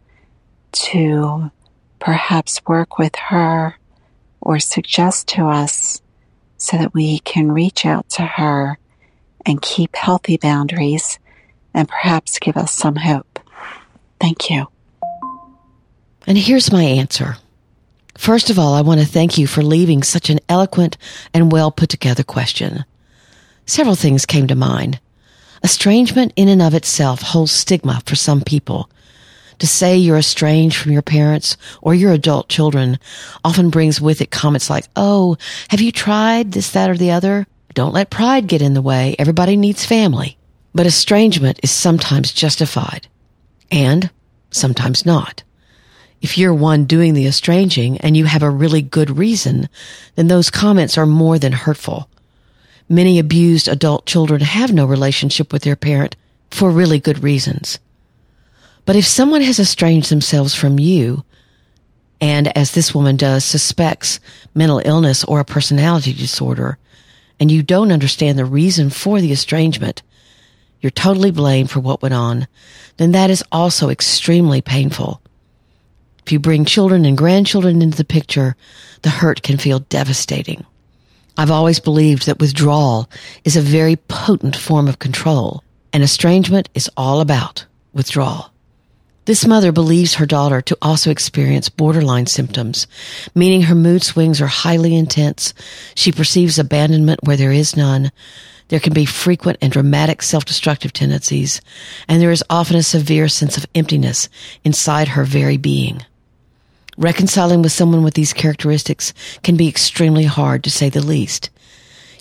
to 0.74 1.52
perhaps 2.00 2.62
work 2.68 2.98
with 2.98 3.16
her 3.16 3.78
or 4.42 4.60
suggest 4.60 5.30
to 5.30 5.46
us 5.46 6.02
so 6.58 6.78
that 6.78 6.94
we 6.94 7.20
can 7.20 7.50
reach 7.50 7.86
out 7.86 8.10
to 8.10 8.24
her 8.24 8.78
and 9.46 9.62
keep 9.62 9.96
healthy 9.96 10.38
boundaries 10.38 11.20
and 11.74 11.88
perhaps 11.88 12.40
give 12.40 12.58
us 12.58 12.72
some 12.72 12.96
hope. 12.96 13.40
Thank 14.20 14.50
you. 14.50 14.68
And 16.26 16.38
here's 16.38 16.72
my 16.72 16.84
answer. 16.84 17.38
First 18.18 18.50
of 18.50 18.60
all, 18.60 18.74
I 18.74 18.82
want 18.82 19.02
to 19.02 19.06
thank 19.06 19.38
you 19.38 19.48
for 19.48 19.62
leaving 19.64 20.04
such 20.04 20.30
an 20.30 20.40
eloquent 20.48 20.98
and 21.34 21.52
well 21.52 21.72
put 21.72 21.90
together 21.90 22.24
question. 22.24 22.86
Several 23.66 23.96
things 23.96 24.26
came 24.26 24.48
to 24.48 24.56
mind. 24.56 25.00
Estrangement 25.64 26.34
in 26.36 26.48
and 26.48 26.62
of 26.62 26.74
itself 26.74 27.22
holds 27.22 27.52
stigma 27.52 28.02
for 28.06 28.16
some 28.16 28.42
people. 28.42 28.90
To 29.60 29.68
say 29.68 29.98
you're 29.98 30.18
estranged 30.18 30.78
from 30.78 30.92
your 30.92 31.02
parents 31.02 31.58
or 31.82 31.96
your 31.96 32.12
adult 32.12 32.50
children 32.50 33.00
often 33.46 33.70
brings 33.70 34.02
with 34.02 34.22
it 34.22 34.32
comments 34.32 34.70
like, 34.70 34.86
Oh, 34.96 35.38
have 35.70 35.82
you 35.82 35.92
tried 35.92 36.52
this, 36.52 36.72
that, 36.72 36.90
or 36.90 36.98
the 36.98 37.12
other? 37.12 37.48
Don't 37.74 37.94
let 37.94 38.10
pride 38.10 38.48
get 38.48 38.62
in 38.62 38.74
the 38.74 38.82
way. 38.82 39.16
Everybody 39.18 39.56
needs 39.58 39.86
family. 39.86 40.38
But 40.74 40.86
estrangement 40.86 41.60
is 41.64 41.72
sometimes 41.72 42.34
justified 42.34 43.08
and 43.72 44.10
sometimes 44.52 45.06
not. 45.06 45.44
If 46.22 46.38
you're 46.38 46.54
one 46.54 46.86
doing 46.86 47.14
the 47.14 47.28
estranging 47.28 47.98
and 47.98 48.16
you 48.16 48.26
have 48.26 48.44
a 48.44 48.50
really 48.50 48.82
good 48.82 49.18
reason, 49.18 49.68
then 50.16 50.28
those 50.28 50.50
comments 50.50 50.98
are 50.98 51.06
more 51.06 51.38
than 51.38 51.52
hurtful. 51.52 52.10
Many 52.88 53.20
abused 53.20 53.68
adult 53.68 54.06
children 54.06 54.42
have 54.42 54.72
no 54.72 54.86
relationship 54.86 55.52
with 55.52 55.64
their 55.64 55.76
parent 55.76 56.16
for 56.50 56.70
really 56.70 57.00
good 57.00 57.24
reasons. 57.24 57.80
But 58.86 58.96
if 58.96 59.06
someone 59.06 59.42
has 59.42 59.60
estranged 59.60 60.10
themselves 60.10 60.56
from 60.56 60.80
you, 60.80 61.24
and 62.22 62.56
as 62.58 62.72
this 62.72 62.96
woman 62.96 63.18
does, 63.18 63.44
suspects 63.44 64.20
mental 64.54 64.82
illness 64.86 65.24
or 65.24 65.40
a 65.40 65.46
personality 65.46 66.14
disorder, 66.14 66.78
and 67.44 67.52
you 67.52 67.62
don't 67.62 67.92
understand 67.92 68.40
the 68.40 68.46
reason 68.46 68.90
for 68.90 69.20
the 69.20 69.34
estrangement, 69.34 70.02
you're 70.80 70.90
totally 70.90 71.30
blamed 71.30 71.70
for 71.70 71.82
what 71.82 72.02
went 72.02 72.14
on, 72.14 72.48
then 72.96 73.12
that 73.12 73.30
is 73.30 73.44
also 73.52 73.90
extremely 73.90 74.62
painful. 74.62 75.22
If 76.26 76.32
you 76.32 76.40
bring 76.40 76.64
children 76.64 77.04
and 77.04 77.18
grandchildren 77.18 77.82
into 77.82 77.98
the 77.98 78.06
picture, 78.06 78.56
the 79.02 79.10
hurt 79.10 79.44
can 79.44 79.58
feel 79.58 79.80
devastating. 79.80 80.66
I've 81.38 81.52
always 81.52 81.82
believed 81.82 82.28
that 82.28 82.40
withdrawal 82.40 83.10
is 83.44 83.58
a 83.58 83.62
very 83.62 83.98
potent 83.98 84.56
form 84.56 84.88
of 84.88 85.00
control, 85.00 85.66
and 85.92 86.02
estrangement 86.02 86.70
is 86.74 86.90
all 86.96 87.20
about 87.20 87.66
withdrawal. 87.92 88.53
This 89.26 89.48
mother 89.48 89.72
believes 89.72 90.16
her 90.16 90.26
daughter 90.26 90.62
to 90.64 90.78
also 90.82 91.10
experience 91.10 91.70
borderline 91.70 92.26
symptoms, 92.26 92.88
meaning 93.34 93.64
her 93.64 93.76
mood 93.76 94.04
swings 94.04 94.42
are 94.42 94.48
highly 94.48 94.98
intense. 94.98 95.54
She 95.96 96.12
perceives 96.12 96.60
abandonment 96.60 97.22
where 97.24 97.38
there 97.38 97.54
is 97.54 97.78
none. 97.78 98.12
There 98.68 98.82
can 98.82 98.92
be 98.92 99.06
frequent 99.06 99.60
and 99.62 99.72
dramatic 99.72 100.22
self-destructive 100.22 100.92
tendencies, 100.92 101.62
and 102.10 102.22
there 102.22 102.32
is 102.32 102.44
often 102.50 102.76
a 102.76 102.84
severe 102.84 103.30
sense 103.30 103.56
of 103.56 103.66
emptiness 103.74 104.28
inside 104.66 105.10
her 105.10 105.24
very 105.24 105.56
being. 105.56 106.06
Reconciling 106.98 107.62
with 107.62 107.72
someone 107.72 108.04
with 108.04 108.16
these 108.16 108.34
characteristics 108.34 109.14
can 109.42 109.56
be 109.56 109.70
extremely 109.70 110.26
hard 110.26 110.66
to 110.66 110.70
say 110.70 110.90
the 110.90 111.02
least. 111.02 111.50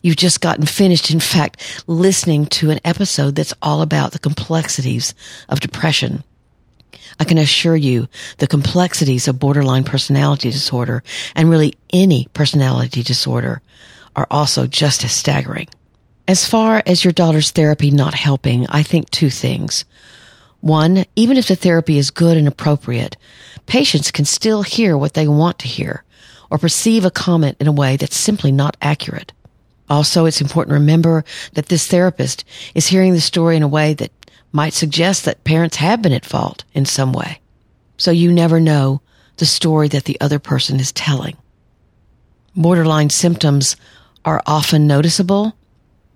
You've 0.04 0.16
just 0.16 0.40
gotten 0.40 0.66
finished, 0.66 1.10
in 1.10 1.20
fact, 1.20 1.84
listening 1.88 2.46
to 2.46 2.70
an 2.70 2.80
episode 2.84 3.34
that's 3.34 3.54
all 3.60 3.82
about 3.82 4.12
the 4.12 4.20
complexities 4.20 5.14
of 5.48 5.58
depression 5.58 6.22
I 7.18 7.24
can 7.24 7.38
assure 7.38 7.76
you 7.76 8.08
the 8.38 8.46
complexities 8.46 9.28
of 9.28 9.38
borderline 9.38 9.84
personality 9.84 10.50
disorder 10.50 11.02
and 11.34 11.50
really 11.50 11.74
any 11.92 12.28
personality 12.32 13.02
disorder 13.02 13.62
are 14.16 14.26
also 14.30 14.66
just 14.66 15.04
as 15.04 15.12
staggering. 15.12 15.68
As 16.28 16.48
far 16.48 16.82
as 16.86 17.04
your 17.04 17.12
daughter's 17.12 17.50
therapy 17.50 17.90
not 17.90 18.14
helping, 18.14 18.66
I 18.68 18.82
think 18.82 19.10
two 19.10 19.30
things. 19.30 19.84
One, 20.60 21.04
even 21.16 21.36
if 21.36 21.48
the 21.48 21.56
therapy 21.56 21.98
is 21.98 22.10
good 22.10 22.36
and 22.36 22.46
appropriate, 22.46 23.16
patients 23.66 24.12
can 24.12 24.24
still 24.24 24.62
hear 24.62 24.96
what 24.96 25.14
they 25.14 25.26
want 25.26 25.58
to 25.60 25.68
hear 25.68 26.04
or 26.50 26.58
perceive 26.58 27.04
a 27.04 27.10
comment 27.10 27.56
in 27.58 27.66
a 27.66 27.72
way 27.72 27.96
that's 27.96 28.16
simply 28.16 28.52
not 28.52 28.76
accurate. 28.80 29.32
Also, 29.90 30.26
it's 30.26 30.40
important 30.40 30.70
to 30.70 30.80
remember 30.80 31.24
that 31.54 31.66
this 31.66 31.86
therapist 31.86 32.44
is 32.74 32.86
hearing 32.86 33.12
the 33.12 33.20
story 33.20 33.56
in 33.56 33.62
a 33.62 33.68
way 33.68 33.94
that 33.94 34.12
might 34.52 34.74
suggest 34.74 35.24
that 35.24 35.44
parents 35.44 35.76
have 35.76 36.02
been 36.02 36.12
at 36.12 36.26
fault 36.26 36.64
in 36.74 36.84
some 36.84 37.12
way. 37.12 37.40
So 37.96 38.10
you 38.10 38.30
never 38.30 38.60
know 38.60 39.00
the 39.36 39.46
story 39.46 39.88
that 39.88 40.04
the 40.04 40.20
other 40.20 40.38
person 40.38 40.78
is 40.78 40.92
telling. 40.92 41.36
Borderline 42.54 43.10
symptoms 43.10 43.76
are 44.24 44.42
often 44.46 44.86
noticeable. 44.86 45.56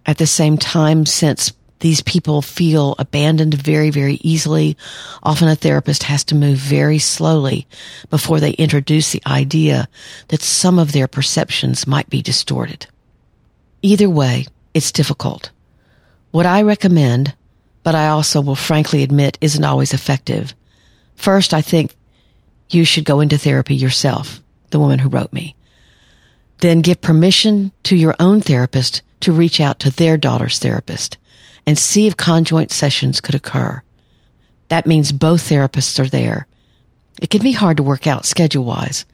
At 0.05 0.19
the 0.19 0.27
same 0.27 0.59
time, 0.59 1.07
since 1.07 1.53
these 1.81 2.03
people 2.03 2.43
feel 2.43 2.95
abandoned 2.99 3.55
very, 3.55 3.91
very 3.91 4.15
easily, 4.23 4.77
often 5.23 5.49
a 5.49 5.57
therapist 5.57 6.05
has 6.05 6.25
to 6.25 6.35
move 6.35 6.59
very 6.59 6.99
slowly 6.99 7.67
before 8.11 8.41
they 8.41 8.53
introduce 8.53 9.13
the 9.13 9.23
idea 9.27 9.89
that 10.29 10.43
some 10.43 10.79
of 10.79 10.93
their 10.93 11.09
perceptions 11.09 11.87
might 11.87 12.09
be 12.09 12.23
distorted. 12.23 12.87
Either 13.83 14.09
way, 14.09 14.47
it's 14.73 14.93
difficult. 14.93 15.51
What 16.31 16.47
I 16.47 16.63
recommend, 16.63 17.35
but 17.87 17.95
I 17.95 18.09
also 18.09 18.41
will 18.41 18.57
frankly 18.57 19.05
admit 19.05 19.39
isn't 19.41 19.63
always 19.63 19.95
effective. 19.95 20.57
First, 21.15 21.55
I 21.55 21.63
think 21.63 21.95
you 22.69 22.85
should 22.85 23.05
go 23.05 23.21
into 23.21 23.39
therapy 23.39 23.77
yourself, 23.77 24.43
the 24.71 24.81
woman 24.81 24.99
who 24.99 25.09
wrote 25.09 25.33
me. 25.33 25.55
Then 26.59 26.81
give 26.81 27.01
permission 27.01 27.71
to 27.85 27.95
your 27.95 28.17
own 28.19 28.41
therapist 28.41 29.03
to 29.21 29.33
reach 29.33 29.61
out 29.61 29.79
to 29.79 29.93
their 29.93 30.17
daughter's 30.17 30.59
therapist 30.59 31.17
and 31.65 31.79
see 31.79 32.09
if 32.09 32.17
conjoint 32.17 32.73
sessions 32.73 33.21
could 33.21 33.37
occur. 33.37 33.81
That 34.67 34.89
means 34.89 35.13
both 35.13 35.49
therapists 35.49 36.01
are 36.01 36.09
there. 36.09 36.49
It 37.23 37.31
can 37.31 37.41
be 37.41 37.53
hard 37.53 37.77
to 37.77 37.85
work 37.85 38.09
out 38.09 38.27
schedule 38.27 38.65
wise, 38.65 39.07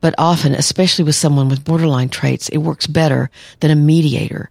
but 0.00 0.14
often, 0.18 0.54
especially 0.54 1.04
with 1.04 1.16
someone 1.16 1.48
with 1.48 1.64
borderline 1.64 2.10
traits, 2.10 2.48
it 2.50 2.58
works 2.58 2.86
better 2.86 3.28
than 3.58 3.72
a 3.72 3.74
mediator 3.74 4.50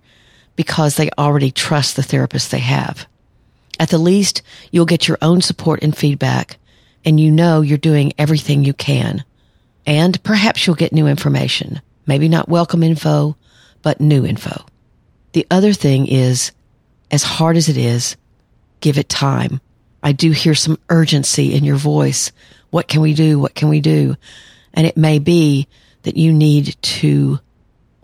because 0.58 0.98
they 0.98 1.10
already 1.18 1.50
trust 1.50 1.96
the 1.96 2.04
therapist 2.04 2.52
they 2.52 2.60
have. 2.60 3.08
At 3.80 3.90
the 3.90 3.98
least, 3.98 4.42
you'll 4.72 4.86
get 4.86 5.08
your 5.08 5.18
own 5.22 5.42
support 5.42 5.84
and 5.84 5.96
feedback, 5.96 6.58
and 7.06 7.20
you 7.20 7.32
know 7.32 7.62
you're 7.62 7.78
doing 7.78 8.14
everything 8.18 8.64
you 8.64 8.74
can. 8.74 9.24
And 9.86 10.22
perhaps 10.24 10.66
you'll 10.66 10.76
get 10.76 10.94
new 10.94 11.08
information. 11.08 11.82
Maybe 12.06 12.28
not 12.28 12.50
welcome 12.50 12.84
info, 12.84 13.38
but 13.82 14.02
new 14.02 14.26
info. 14.26 14.66
The 15.34 15.48
other 15.52 15.74
thing 15.74 16.08
is, 16.08 16.52
as 17.12 17.24
hard 17.24 17.58
as 17.58 17.70
it 17.70 17.78
is, 17.78 18.18
give 18.82 18.98
it 18.98 19.10
time. 19.10 19.62
I 20.04 20.12
do 20.12 20.32
hear 20.32 20.56
some 20.56 20.80
urgency 20.90 21.54
in 21.54 21.64
your 21.64 21.78
voice. 21.78 22.32
What 22.70 22.88
can 22.88 23.02
we 23.02 23.14
do? 23.14 23.40
What 23.40 23.56
can 23.56 23.70
we 23.70 23.82
do? 23.82 24.16
And 24.74 24.86
it 24.86 24.98
may 24.98 25.20
be 25.20 25.68
that 26.04 26.18
you 26.18 26.34
need 26.34 26.76
to 26.82 27.40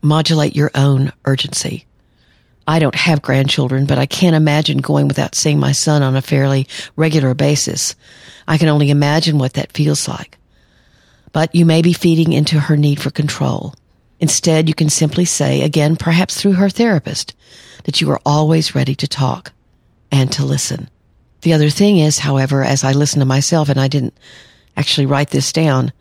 modulate 0.02 0.56
your 0.56 0.72
own 0.76 1.12
urgency. 1.26 1.86
I 2.68 2.80
don't 2.80 2.96
have 2.96 3.22
grandchildren, 3.22 3.86
but 3.86 3.98
I 3.98 4.06
can't 4.06 4.36
imagine 4.36 4.78
going 4.78 5.08
without 5.08 5.36
seeing 5.36 5.60
my 5.60 5.74
son 5.74 6.02
on 6.02 6.16
a 6.16 6.22
fairly 6.22 6.68
regular 6.96 7.34
basis. 7.34 7.96
I 8.48 8.58
can 8.58 8.70
only 8.70 8.90
imagine 8.90 9.38
what 9.38 9.54
that 9.54 9.74
feels 9.74 10.08
like. 10.08 10.38
But 11.32 11.54
you 11.54 11.66
may 11.66 11.82
be 11.82 11.94
feeding 11.94 12.32
into 12.32 12.60
her 12.60 12.78
need 12.78 13.02
for 13.02 13.10
control. 13.10 13.74
Instead, 14.20 14.70
you 14.70 14.76
can 14.76 14.90
simply 14.90 15.26
say, 15.26 15.62
again, 15.62 15.98
perhaps 15.98 16.40
through 16.40 16.54
her 16.54 16.70
therapist, 16.70 17.36
that 17.84 18.00
you 18.00 18.10
are 18.12 18.22
always 18.26 18.76
ready 18.76 18.96
to 18.96 19.08
talk 19.08 19.52
and 20.12 20.32
to 20.32 20.46
listen. 20.46 20.90
The 21.42 21.54
other 21.54 21.70
thing 21.70 22.00
is, 22.00 22.20
however, 22.20 22.64
as 22.64 22.86
I 22.86 22.94
listen 22.94 23.20
to 23.20 23.26
myself, 23.26 23.68
and 23.68 23.80
I 23.80 23.90
didn't 23.90 24.18
actually 24.78 25.08
write 25.08 25.32
this 25.32 25.52
down, 25.52 25.92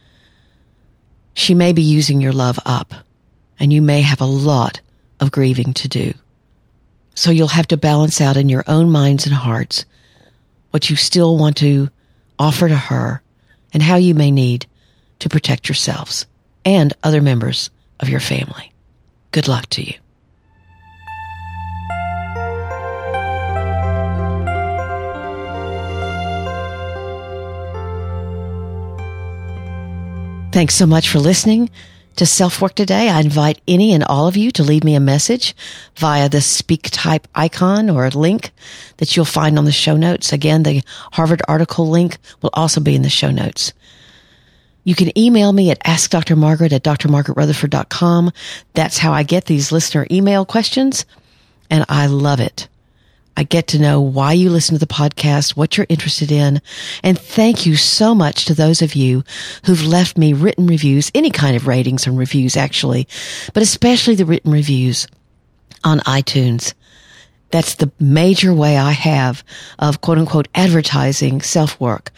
she 1.34 1.54
may 1.54 1.72
be 1.72 1.82
using 1.82 2.20
your 2.20 2.32
love 2.32 2.60
up, 2.64 2.94
and 3.58 3.72
you 3.72 3.82
may 3.82 4.02
have 4.02 4.20
a 4.20 4.26
lot 4.26 4.80
of 5.18 5.32
grieving 5.32 5.72
to 5.74 5.88
do. 5.88 6.14
So 7.14 7.30
you'll 7.30 7.48
have 7.48 7.68
to 7.68 7.76
balance 7.76 8.20
out 8.20 8.36
in 8.36 8.48
your 8.48 8.64
own 8.66 8.90
minds 8.90 9.26
and 9.26 9.34
hearts 9.34 9.84
what 10.70 10.88
you 10.88 10.96
still 10.96 11.36
want 11.36 11.56
to 11.58 11.90
offer 12.38 12.68
to 12.68 12.76
her 12.76 13.22
and 13.72 13.82
how 13.82 13.96
you 13.96 14.14
may 14.14 14.30
need 14.30 14.66
to 15.18 15.28
protect 15.28 15.68
yourselves 15.68 16.26
and 16.64 16.92
other 17.02 17.20
members 17.20 17.70
of 18.00 18.08
your 18.08 18.20
family. 18.20 18.72
Good 19.30 19.48
luck 19.48 19.66
to 19.70 19.82
you. 19.82 19.94
Thanks 30.52 30.74
so 30.74 30.86
much 30.86 31.08
for 31.08 31.18
listening 31.18 31.70
to 32.16 32.26
Self 32.26 32.60
Work 32.60 32.74
today. 32.74 33.08
I 33.08 33.20
invite 33.20 33.60
any 33.66 33.92
and 33.92 34.04
all 34.04 34.26
of 34.26 34.36
you 34.36 34.50
to 34.52 34.62
leave 34.62 34.84
me 34.84 34.94
a 34.94 35.00
message 35.00 35.54
via 35.96 36.28
the 36.28 36.38
SpeakPipe 36.38 37.24
icon 37.34 37.90
or 37.90 38.06
a 38.06 38.10
link 38.10 38.50
that 38.98 39.16
you'll 39.16 39.24
find 39.24 39.58
on 39.58 39.64
the 39.64 39.72
show 39.72 39.96
notes. 39.96 40.32
Again, 40.32 40.62
the 40.62 40.82
Harvard 41.12 41.42
article 41.48 41.88
link 41.88 42.18
will 42.40 42.50
also 42.52 42.80
be 42.80 42.94
in 42.94 43.02
the 43.02 43.08
show 43.08 43.30
notes. 43.30 43.72
You 44.84 44.94
can 44.94 45.16
email 45.16 45.52
me 45.52 45.70
at 45.70 45.82
askdrmargaret 45.84 46.72
at 46.72 46.82
drmargaretrutherford.com. 46.82 48.32
That's 48.74 48.98
how 48.98 49.12
I 49.12 49.22
get 49.22 49.44
these 49.44 49.70
listener 49.70 50.06
email 50.10 50.44
questions. 50.44 51.06
And 51.70 51.84
I 51.88 52.06
love 52.06 52.40
it. 52.40 52.68
I 53.36 53.44
get 53.44 53.68
to 53.68 53.78
know 53.78 54.00
why 54.00 54.32
you 54.32 54.50
listen 54.50 54.74
to 54.74 54.84
the 54.84 54.92
podcast, 54.92 55.56
what 55.56 55.76
you're 55.76 55.86
interested 55.88 56.30
in. 56.30 56.60
And 57.02 57.18
thank 57.18 57.64
you 57.64 57.76
so 57.76 58.14
much 58.14 58.44
to 58.44 58.54
those 58.54 58.82
of 58.82 58.94
you 58.94 59.24
who've 59.64 59.84
left 59.84 60.18
me 60.18 60.32
written 60.32 60.66
reviews, 60.66 61.10
any 61.14 61.30
kind 61.30 61.56
of 61.56 61.66
ratings 61.66 62.06
and 62.06 62.18
reviews 62.18 62.56
actually, 62.56 63.08
but 63.54 63.62
especially 63.62 64.14
the 64.14 64.26
written 64.26 64.52
reviews 64.52 65.06
on 65.82 66.00
iTunes. 66.00 66.74
That's 67.50 67.74
the 67.74 67.92
major 67.98 68.52
way 68.54 68.76
I 68.76 68.92
have 68.92 69.44
of 69.78 70.00
quote 70.00 70.18
unquote 70.18 70.48
advertising 70.54 71.42
self 71.42 71.78
work 71.80 72.10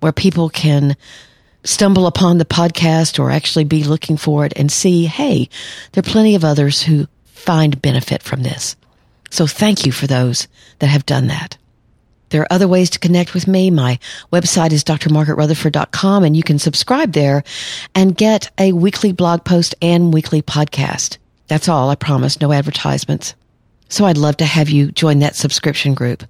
where 0.00 0.12
people 0.12 0.48
can 0.48 0.96
stumble 1.64 2.06
upon 2.06 2.38
the 2.38 2.44
podcast 2.44 3.18
or 3.18 3.30
actually 3.30 3.64
be 3.64 3.84
looking 3.84 4.16
for 4.16 4.46
it 4.46 4.52
and 4.56 4.72
see, 4.72 5.06
hey, 5.06 5.48
there 5.92 6.00
are 6.00 6.10
plenty 6.10 6.34
of 6.34 6.44
others 6.44 6.82
who 6.82 7.06
find 7.26 7.82
benefit 7.82 8.22
from 8.22 8.42
this. 8.42 8.76
So 9.30 9.46
thank 9.46 9.86
you 9.86 9.92
for 9.92 10.06
those 10.06 10.48
that 10.78 10.88
have 10.88 11.06
done 11.06 11.26
that. 11.28 11.58
There 12.30 12.42
are 12.42 12.52
other 12.52 12.68
ways 12.68 12.90
to 12.90 12.98
connect 12.98 13.32
with 13.34 13.46
me. 13.48 13.70
My 13.70 13.98
website 14.32 14.72
is 14.72 14.84
drmargaretrutherford.com 14.84 16.24
and 16.24 16.36
you 16.36 16.42
can 16.42 16.58
subscribe 16.58 17.12
there 17.12 17.42
and 17.94 18.16
get 18.16 18.50
a 18.58 18.72
weekly 18.72 19.12
blog 19.12 19.44
post 19.44 19.74
and 19.80 20.12
weekly 20.12 20.42
podcast. 20.42 21.16
That's 21.46 21.68
all, 21.68 21.88
I 21.88 21.94
promise. 21.94 22.40
No 22.40 22.52
advertisements. 22.52 23.34
So 23.88 24.04
I'd 24.04 24.18
love 24.18 24.36
to 24.38 24.44
have 24.44 24.68
you 24.68 24.92
join 24.92 25.20
that 25.20 25.36
subscription 25.36 25.94
group. 25.94 26.22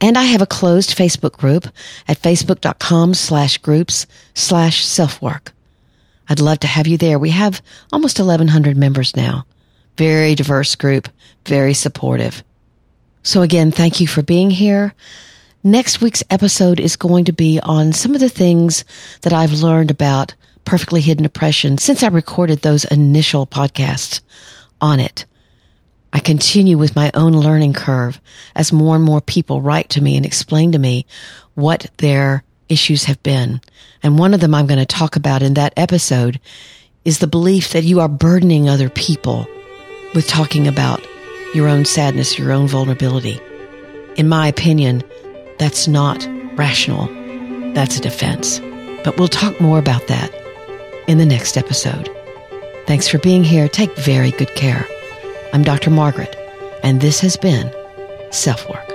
And 0.00 0.18
I 0.18 0.24
have 0.24 0.42
a 0.42 0.46
closed 0.46 0.96
Facebook 0.96 1.32
group 1.32 1.66
at 2.06 2.20
facebook.com 2.20 3.14
slash 3.14 3.58
groups 3.58 4.06
slash 4.34 4.84
self-work. 4.84 5.52
I'd 6.28 6.40
love 6.40 6.60
to 6.60 6.66
have 6.66 6.86
you 6.86 6.98
there. 6.98 7.18
We 7.18 7.30
have 7.30 7.62
almost 7.92 8.18
1100 8.18 8.76
members 8.76 9.16
now. 9.16 9.46
Very 9.98 10.36
diverse 10.36 10.76
group, 10.76 11.08
very 11.44 11.74
supportive. 11.74 12.44
So 13.24 13.42
again, 13.42 13.72
thank 13.72 14.00
you 14.00 14.06
for 14.06 14.22
being 14.22 14.48
here. 14.48 14.94
Next 15.64 16.00
week's 16.00 16.22
episode 16.30 16.78
is 16.78 16.94
going 16.94 17.24
to 17.24 17.32
be 17.32 17.58
on 17.60 17.92
some 17.92 18.14
of 18.14 18.20
the 18.20 18.28
things 18.28 18.84
that 19.22 19.32
I've 19.32 19.54
learned 19.54 19.90
about 19.90 20.36
perfectly 20.64 21.00
hidden 21.00 21.24
depression 21.24 21.78
since 21.78 22.04
I 22.04 22.08
recorded 22.08 22.60
those 22.60 22.84
initial 22.84 23.44
podcasts 23.44 24.20
on 24.80 25.00
it. 25.00 25.26
I 26.12 26.20
continue 26.20 26.78
with 26.78 26.94
my 26.94 27.10
own 27.12 27.32
learning 27.32 27.72
curve 27.72 28.20
as 28.54 28.72
more 28.72 28.94
and 28.94 29.04
more 29.04 29.20
people 29.20 29.60
write 29.60 29.88
to 29.90 30.00
me 30.00 30.16
and 30.16 30.24
explain 30.24 30.70
to 30.72 30.78
me 30.78 31.06
what 31.54 31.90
their 31.96 32.44
issues 32.68 33.04
have 33.04 33.20
been. 33.24 33.60
And 34.00 34.16
one 34.16 34.32
of 34.32 34.38
them 34.38 34.54
I'm 34.54 34.68
going 34.68 34.78
to 34.78 34.86
talk 34.86 35.16
about 35.16 35.42
in 35.42 35.54
that 35.54 35.72
episode 35.76 36.38
is 37.04 37.18
the 37.18 37.26
belief 37.26 37.72
that 37.72 37.82
you 37.82 37.98
are 37.98 38.08
burdening 38.08 38.68
other 38.68 38.88
people 38.88 39.48
with 40.14 40.26
talking 40.26 40.66
about 40.66 41.04
your 41.54 41.68
own 41.68 41.84
sadness, 41.84 42.38
your 42.38 42.52
own 42.52 42.68
vulnerability. 42.68 43.40
In 44.16 44.28
my 44.28 44.46
opinion, 44.48 45.02
that's 45.58 45.88
not 45.88 46.26
rational. 46.54 47.06
That's 47.74 47.98
a 47.98 48.00
defense. 48.00 48.60
But 49.04 49.18
we'll 49.18 49.28
talk 49.28 49.60
more 49.60 49.78
about 49.78 50.06
that 50.08 50.34
in 51.06 51.18
the 51.18 51.26
next 51.26 51.56
episode. 51.56 52.10
Thanks 52.86 53.08
for 53.08 53.18
being 53.18 53.44
here. 53.44 53.68
Take 53.68 53.94
very 53.96 54.30
good 54.32 54.54
care. 54.54 54.86
I'm 55.52 55.62
Dr. 55.62 55.90
Margaret, 55.90 56.34
and 56.82 57.00
this 57.00 57.20
has 57.20 57.36
been 57.36 57.72
Self 58.30 58.68
Work. 58.68 58.87